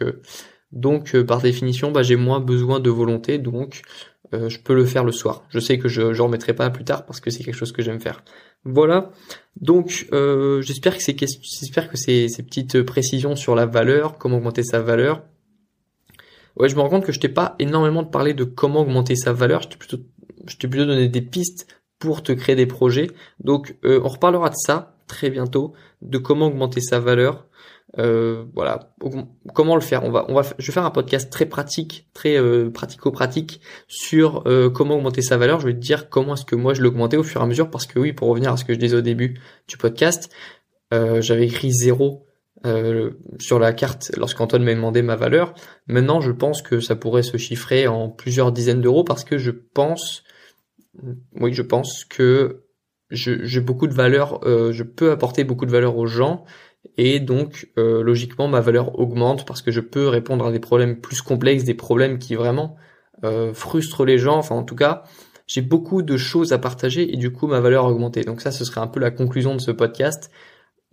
donc 0.72 1.14
euh, 1.14 1.24
par 1.24 1.40
définition, 1.40 1.92
bah, 1.92 2.02
j'ai 2.02 2.16
moins 2.16 2.40
besoin 2.40 2.80
de 2.80 2.90
volonté, 2.90 3.38
donc 3.38 3.82
euh, 4.34 4.48
je 4.48 4.58
peux 4.58 4.74
le 4.74 4.86
faire 4.86 5.04
le 5.04 5.12
soir. 5.12 5.44
Je 5.50 5.60
sais 5.60 5.78
que 5.78 5.88
je 5.88 6.00
ne 6.02 6.20
remettrai 6.20 6.54
pas 6.54 6.68
plus 6.70 6.84
tard 6.84 7.04
parce 7.04 7.20
que 7.20 7.30
c'est 7.30 7.44
quelque 7.44 7.54
chose 7.54 7.72
que 7.72 7.82
j'aime 7.82 8.00
faire. 8.00 8.24
Voilà. 8.64 9.10
Donc 9.60 10.08
euh, 10.12 10.62
j'espère 10.62 10.96
que 10.96 11.02
ces 11.02 12.28
ces 12.28 12.42
petites 12.42 12.82
précisions 12.82 13.36
sur 13.36 13.54
la 13.54 13.66
valeur, 13.66 14.16
comment 14.16 14.38
augmenter 14.38 14.62
sa 14.62 14.80
valeur. 14.80 15.22
Ouais, 16.56 16.68
je 16.68 16.76
me 16.76 16.80
rends 16.80 16.88
compte 16.88 17.04
que 17.04 17.12
je 17.12 17.20
t'ai 17.20 17.28
pas 17.28 17.54
énormément 17.58 18.04
parlé 18.04 18.34
de 18.34 18.44
comment 18.44 18.80
augmenter 18.80 19.16
sa 19.16 19.32
valeur. 19.32 19.62
Je 19.62 19.68
t'ai 19.68 19.76
plutôt, 19.76 19.98
je 20.46 20.56
t'ai 20.56 20.68
plutôt 20.68 20.86
donné 20.86 21.08
des 21.08 21.22
pistes 21.22 21.66
pour 21.98 22.22
te 22.22 22.32
créer 22.32 22.56
des 22.56 22.66
projets. 22.66 23.10
Donc 23.40 23.76
on 23.84 24.08
reparlera 24.08 24.48
de 24.48 24.56
ça 24.56 24.96
très 25.06 25.28
bientôt, 25.28 25.74
de 26.00 26.18
comment 26.18 26.46
augmenter 26.46 26.80
sa 26.80 26.98
valeur. 26.98 27.46
Euh, 27.98 28.44
voilà, 28.54 28.94
comment 29.54 29.74
le 29.74 29.82
faire? 29.82 30.04
On 30.04 30.10
va, 30.10 30.24
on 30.28 30.34
va, 30.34 30.42
je 30.58 30.66
vais 30.66 30.72
faire 30.72 30.84
un 30.84 30.90
podcast 30.90 31.30
très 31.30 31.44
pratique, 31.44 32.08
très 32.14 32.38
euh, 32.38 32.70
pratico-pratique 32.70 33.60
sur 33.86 34.44
euh, 34.46 34.70
comment 34.70 34.96
augmenter 34.96 35.20
sa 35.20 35.36
valeur. 35.36 35.60
Je 35.60 35.66
vais 35.66 35.74
te 35.74 35.78
dire 35.78 36.08
comment 36.08 36.34
est-ce 36.34 36.46
que 36.46 36.56
moi 36.56 36.72
je 36.72 36.80
l'augmentais 36.80 37.18
au 37.18 37.22
fur 37.22 37.40
et 37.40 37.44
à 37.44 37.46
mesure, 37.46 37.70
parce 37.70 37.86
que 37.86 37.98
oui, 37.98 38.12
pour 38.12 38.28
revenir 38.28 38.52
à 38.52 38.56
ce 38.56 38.64
que 38.64 38.72
je 38.72 38.78
disais 38.78 38.96
au 38.96 39.02
début 39.02 39.38
du 39.68 39.76
podcast, 39.76 40.32
j'avais 40.90 41.46
écrit 41.46 41.72
zéro 41.72 42.26
sur 43.38 43.58
la 43.58 43.72
carte 43.72 44.12
lorsqu'Antoine 44.18 44.62
m'a 44.62 44.74
demandé 44.74 45.00
ma 45.00 45.16
valeur. 45.16 45.54
Maintenant, 45.86 46.20
je 46.20 46.30
pense 46.32 46.60
que 46.60 46.80
ça 46.80 46.96
pourrait 46.96 47.22
se 47.22 47.38
chiffrer 47.38 47.86
en 47.86 48.10
plusieurs 48.10 48.52
dizaines 48.52 48.82
d'euros 48.82 49.02
parce 49.02 49.24
que 49.24 49.38
je 49.38 49.50
pense, 49.50 50.22
oui, 51.40 51.54
je 51.54 51.62
pense 51.62 52.04
que 52.04 52.64
j'ai 53.10 53.60
beaucoup 53.60 53.86
de 53.86 53.94
valeur, 53.94 54.40
je 54.44 54.82
peux 54.82 55.12
apporter 55.12 55.44
beaucoup 55.44 55.64
de 55.64 55.70
valeur 55.70 55.96
aux 55.96 56.06
gens 56.06 56.44
et 56.98 57.20
donc 57.20 57.68
euh, 57.78 58.02
logiquement 58.02 58.48
ma 58.48 58.60
valeur 58.60 58.98
augmente 58.98 59.46
parce 59.46 59.62
que 59.62 59.70
je 59.70 59.80
peux 59.80 60.08
répondre 60.08 60.46
à 60.46 60.52
des 60.52 60.58
problèmes 60.58 61.00
plus 61.00 61.22
complexes, 61.22 61.64
des 61.64 61.74
problèmes 61.74 62.18
qui 62.18 62.34
vraiment 62.34 62.76
euh, 63.24 63.54
frustrent 63.54 64.04
les 64.04 64.18
gens. 64.18 64.36
Enfin 64.36 64.54
en 64.54 64.62
tout 64.62 64.76
cas, 64.76 65.04
j'ai 65.46 65.62
beaucoup 65.62 66.02
de 66.02 66.16
choses 66.16 66.52
à 66.52 66.58
partager 66.58 67.12
et 67.12 67.16
du 67.16 67.32
coup 67.32 67.46
ma 67.46 67.60
valeur 67.60 67.86
a 67.86 67.90
augmenté. 67.90 68.22
Donc 68.22 68.40
ça, 68.40 68.50
ce 68.50 68.64
serait 68.64 68.80
un 68.80 68.86
peu 68.86 69.00
la 69.00 69.10
conclusion 69.10 69.54
de 69.54 69.60
ce 69.60 69.70
podcast. 69.70 70.30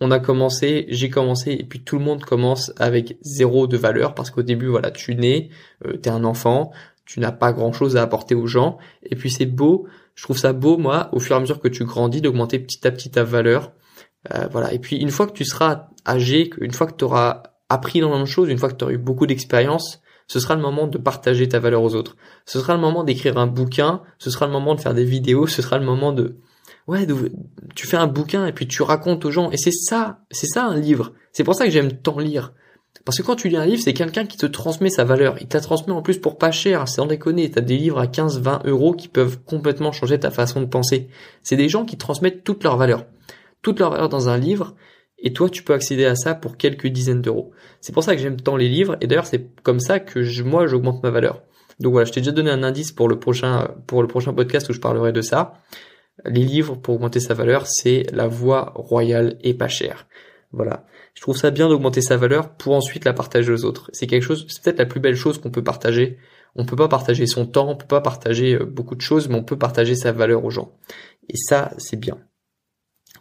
On 0.01 0.11
a 0.11 0.19
commencé, 0.19 0.85
j'ai 0.87 1.09
commencé 1.09 1.51
et 1.51 1.63
puis 1.65 1.81
tout 1.81 1.97
le 1.97 2.05
monde 2.05 2.23
commence 2.23 2.71
avec 2.77 3.17
zéro 3.21 3.67
de 3.67 3.75
valeur 3.75 4.15
parce 4.15 4.31
qu'au 4.31 4.43
début, 4.43 4.67
voilà, 4.67 4.91
tu 4.91 5.15
nais, 5.15 5.49
euh, 5.85 5.97
t'es 5.97 6.09
un 6.09 6.23
enfant, 6.23 6.71
tu 7.05 7.19
n'as 7.19 7.33
pas 7.33 7.51
grand 7.51 7.73
chose 7.73 7.97
à 7.97 8.01
apporter 8.01 8.35
aux 8.35 8.47
gens 8.47 8.77
et 9.03 9.15
puis 9.17 9.29
c'est 9.29 9.45
beau. 9.45 9.87
Je 10.15 10.23
trouve 10.23 10.37
ça 10.37 10.53
beau, 10.53 10.77
moi, 10.77 11.09
au 11.13 11.19
fur 11.19 11.35
et 11.35 11.37
à 11.37 11.39
mesure 11.41 11.59
que 11.59 11.67
tu 11.67 11.83
grandis, 11.83 12.21
d'augmenter 12.21 12.59
petit 12.59 12.85
à 12.87 12.91
petit 12.91 13.09
ta 13.09 13.23
valeur 13.23 13.71
Euh, 14.33 14.47
voilà. 14.51 14.73
Et 14.73 14.79
puis 14.79 14.97
une 14.97 15.11
fois 15.11 15.27
que 15.27 15.33
tu 15.33 15.45
seras 15.45 15.89
âgé, 16.07 16.49
une 16.59 16.73
fois 16.73 16.87
que 16.87 16.95
tu 16.95 17.05
auras 17.05 17.43
appris 17.69 17.99
énormément 17.99 18.23
de 18.23 18.27
choses, 18.27 18.49
une 18.49 18.57
fois 18.57 18.69
que 18.69 18.75
tu 18.75 18.83
auras 18.83 18.93
eu 18.93 18.97
beaucoup 18.97 19.25
d'expérience, 19.25 20.01
ce 20.27 20.39
sera 20.39 20.55
le 20.55 20.61
moment 20.61 20.87
de 20.87 20.97
partager 20.97 21.47
ta 21.47 21.59
valeur 21.59 21.81
aux 21.81 21.95
autres. 21.95 22.15
Ce 22.45 22.59
sera 22.59 22.75
le 22.75 22.81
moment 22.81 23.03
d'écrire 23.03 23.37
un 23.37 23.47
bouquin, 23.47 24.01
ce 24.19 24.29
sera 24.29 24.45
le 24.45 24.51
moment 24.51 24.75
de 24.75 24.81
faire 24.81 24.93
des 24.93 25.03
vidéos, 25.03 25.47
ce 25.47 25.61
sera 25.61 25.77
le 25.77 25.85
moment 25.85 26.11
de 26.11 26.37
ouais, 26.87 27.07
tu 27.75 27.87
fais 27.87 27.97
un 27.97 28.07
bouquin 28.07 28.45
et 28.47 28.51
puis 28.51 28.67
tu 28.67 28.81
racontes 28.81 29.25
aux 29.25 29.31
gens 29.31 29.51
et 29.51 29.57
c'est 29.57 29.71
ça, 29.71 30.19
c'est 30.31 30.47
ça 30.47 30.65
un 30.65 30.77
livre. 30.77 31.13
C'est 31.31 31.43
pour 31.43 31.55
ça 31.55 31.65
que 31.65 31.71
j'aime 31.71 31.93
tant 31.93 32.19
lire. 32.19 32.53
Parce 33.05 33.17
que 33.17 33.23
quand 33.23 33.35
tu 33.35 33.49
lis 33.49 33.57
un 33.57 33.65
livre, 33.65 33.81
c'est 33.81 33.93
quelqu'un 33.93 34.25
qui 34.25 34.37
te 34.37 34.45
transmet 34.45 34.89
sa 34.89 35.03
valeur. 35.03 35.35
Il 35.39 35.47
te 35.47 35.55
la 35.55 35.61
transmet 35.61 35.93
en 35.93 36.01
plus 36.01 36.19
pour 36.19 36.37
pas 36.37 36.51
cher, 36.51 36.87
c'est 36.87 37.01
en 37.01 37.05
déconner. 37.05 37.49
T'as 37.49 37.61
des 37.61 37.77
livres 37.77 37.99
à 37.99 38.07
15, 38.07 38.39
20 38.39 38.61
euros 38.65 38.93
qui 38.93 39.07
peuvent 39.07 39.39
complètement 39.43 39.91
changer 39.91 40.19
ta 40.19 40.31
façon 40.31 40.61
de 40.61 40.65
penser. 40.65 41.07
C'est 41.43 41.55
des 41.55 41.69
gens 41.69 41.85
qui 41.85 41.97
transmettent 41.97 42.43
toute 42.43 42.63
leur 42.63 42.77
valeur. 42.77 43.05
Toute 43.61 43.79
leur 43.79 43.91
valeur 43.91 44.09
dans 44.09 44.29
un 44.29 44.37
livre. 44.37 44.75
Et 45.17 45.33
toi, 45.33 45.49
tu 45.49 45.63
peux 45.63 45.73
accéder 45.73 46.05
à 46.05 46.15
ça 46.15 46.33
pour 46.33 46.57
quelques 46.57 46.87
dizaines 46.87 47.21
d'euros. 47.21 47.51
C'est 47.81 47.93
pour 47.93 48.03
ça 48.03 48.15
que 48.15 48.21
j'aime 48.21 48.39
tant 48.39 48.55
les 48.55 48.69
livres. 48.69 48.97
Et 49.01 49.07
d'ailleurs, 49.07 49.25
c'est 49.25 49.49
comme 49.63 49.79
ça 49.79 49.99
que 49.99 50.23
je, 50.23 50.43
moi, 50.43 50.65
j'augmente 50.65 51.03
ma 51.03 51.09
valeur. 51.09 51.43
Donc 51.79 51.93
voilà, 51.93 52.05
je 52.05 52.11
t'ai 52.11 52.21
déjà 52.21 52.31
donné 52.31 52.51
un 52.51 52.63
indice 52.63 52.91
pour 52.91 53.07
le 53.07 53.19
prochain, 53.19 53.75
pour 53.87 54.01
le 54.01 54.07
prochain 54.07 54.33
podcast 54.33 54.69
où 54.69 54.73
je 54.73 54.79
parlerai 54.79 55.11
de 55.11 55.21
ça. 55.21 55.53
Les 56.25 56.43
livres 56.43 56.75
pour 56.75 56.95
augmenter 56.95 57.19
sa 57.19 57.33
valeur, 57.33 57.65
c'est 57.67 58.05
la 58.11 58.27
voie 58.27 58.73
royale 58.75 59.37
et 59.41 59.53
pas 59.53 59.69
chère. 59.69 60.07
Voilà. 60.51 60.85
Je 61.13 61.21
trouve 61.21 61.37
ça 61.37 61.51
bien 61.51 61.69
d'augmenter 61.69 62.01
sa 62.01 62.17
valeur 62.17 62.55
pour 62.55 62.75
ensuite 62.75 63.05
la 63.05 63.13
partager 63.13 63.51
aux 63.51 63.65
autres. 63.65 63.89
C'est 63.93 64.07
quelque 64.07 64.23
chose, 64.23 64.45
c'est 64.49 64.63
peut-être 64.63 64.79
la 64.79 64.85
plus 64.85 64.99
belle 64.99 65.15
chose 65.15 65.37
qu'on 65.37 65.51
peut 65.51 65.63
partager. 65.63 66.17
On 66.55 66.65
peut 66.65 66.75
pas 66.75 66.87
partager 66.87 67.27
son 67.27 67.45
temps, 67.45 67.69
on 67.69 67.75
peut 67.75 67.87
pas 67.87 68.01
partager 68.01 68.55
euh, 68.55 68.65
beaucoup 68.65 68.95
de 68.95 69.01
choses, 69.01 69.29
mais 69.29 69.35
on 69.35 69.43
peut 69.43 69.57
partager 69.57 69.95
sa 69.95 70.11
valeur 70.11 70.43
aux 70.43 70.49
gens. 70.49 70.73
Et 71.29 71.37
ça, 71.37 71.71
c'est 71.77 71.99
bien. 71.99 72.17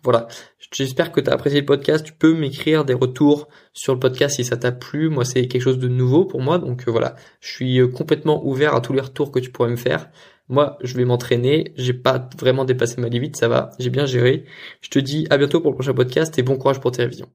Voilà. 0.02 0.28
J'espère 0.72 1.12
que 1.12 1.20
tu 1.20 1.30
as 1.30 1.32
apprécié 1.32 1.60
le 1.60 1.66
podcast. 1.66 2.04
Tu 2.04 2.12
peux 2.12 2.34
m'écrire 2.34 2.84
des 2.84 2.94
retours 2.94 3.48
sur 3.72 3.94
le 3.94 4.00
podcast 4.00 4.36
si 4.36 4.44
ça 4.44 4.56
t'a 4.56 4.72
plu. 4.72 5.08
Moi, 5.08 5.24
c'est 5.24 5.46
quelque 5.48 5.62
chose 5.62 5.78
de 5.78 5.88
nouveau 5.88 6.24
pour 6.24 6.40
moi. 6.40 6.58
Donc 6.58 6.86
euh, 6.86 6.90
voilà. 6.90 7.16
Je 7.40 7.48
suis 7.48 7.80
euh, 7.80 7.88
complètement 7.88 8.44
ouvert 8.46 8.74
à 8.74 8.80
tous 8.80 8.92
les 8.92 9.00
retours 9.00 9.32
que 9.32 9.38
tu 9.38 9.50
pourrais 9.50 9.70
me 9.70 9.76
faire. 9.76 10.10
Moi, 10.48 10.78
je 10.82 10.96
vais 10.96 11.04
m'entraîner. 11.04 11.72
J'ai 11.76 11.94
pas 11.94 12.28
vraiment 12.38 12.64
dépassé 12.64 13.00
ma 13.00 13.08
limite. 13.08 13.36
Ça 13.36 13.48
va. 13.48 13.70
J'ai 13.78 13.90
bien 13.90 14.06
géré. 14.06 14.44
Je 14.80 14.90
te 14.90 14.98
dis 14.98 15.26
à 15.30 15.38
bientôt 15.38 15.60
pour 15.60 15.70
le 15.70 15.76
prochain 15.76 15.94
podcast 15.94 16.38
et 16.38 16.42
bon 16.42 16.56
courage 16.56 16.80
pour 16.80 16.92
tes 16.92 17.02
révisions. 17.02 17.28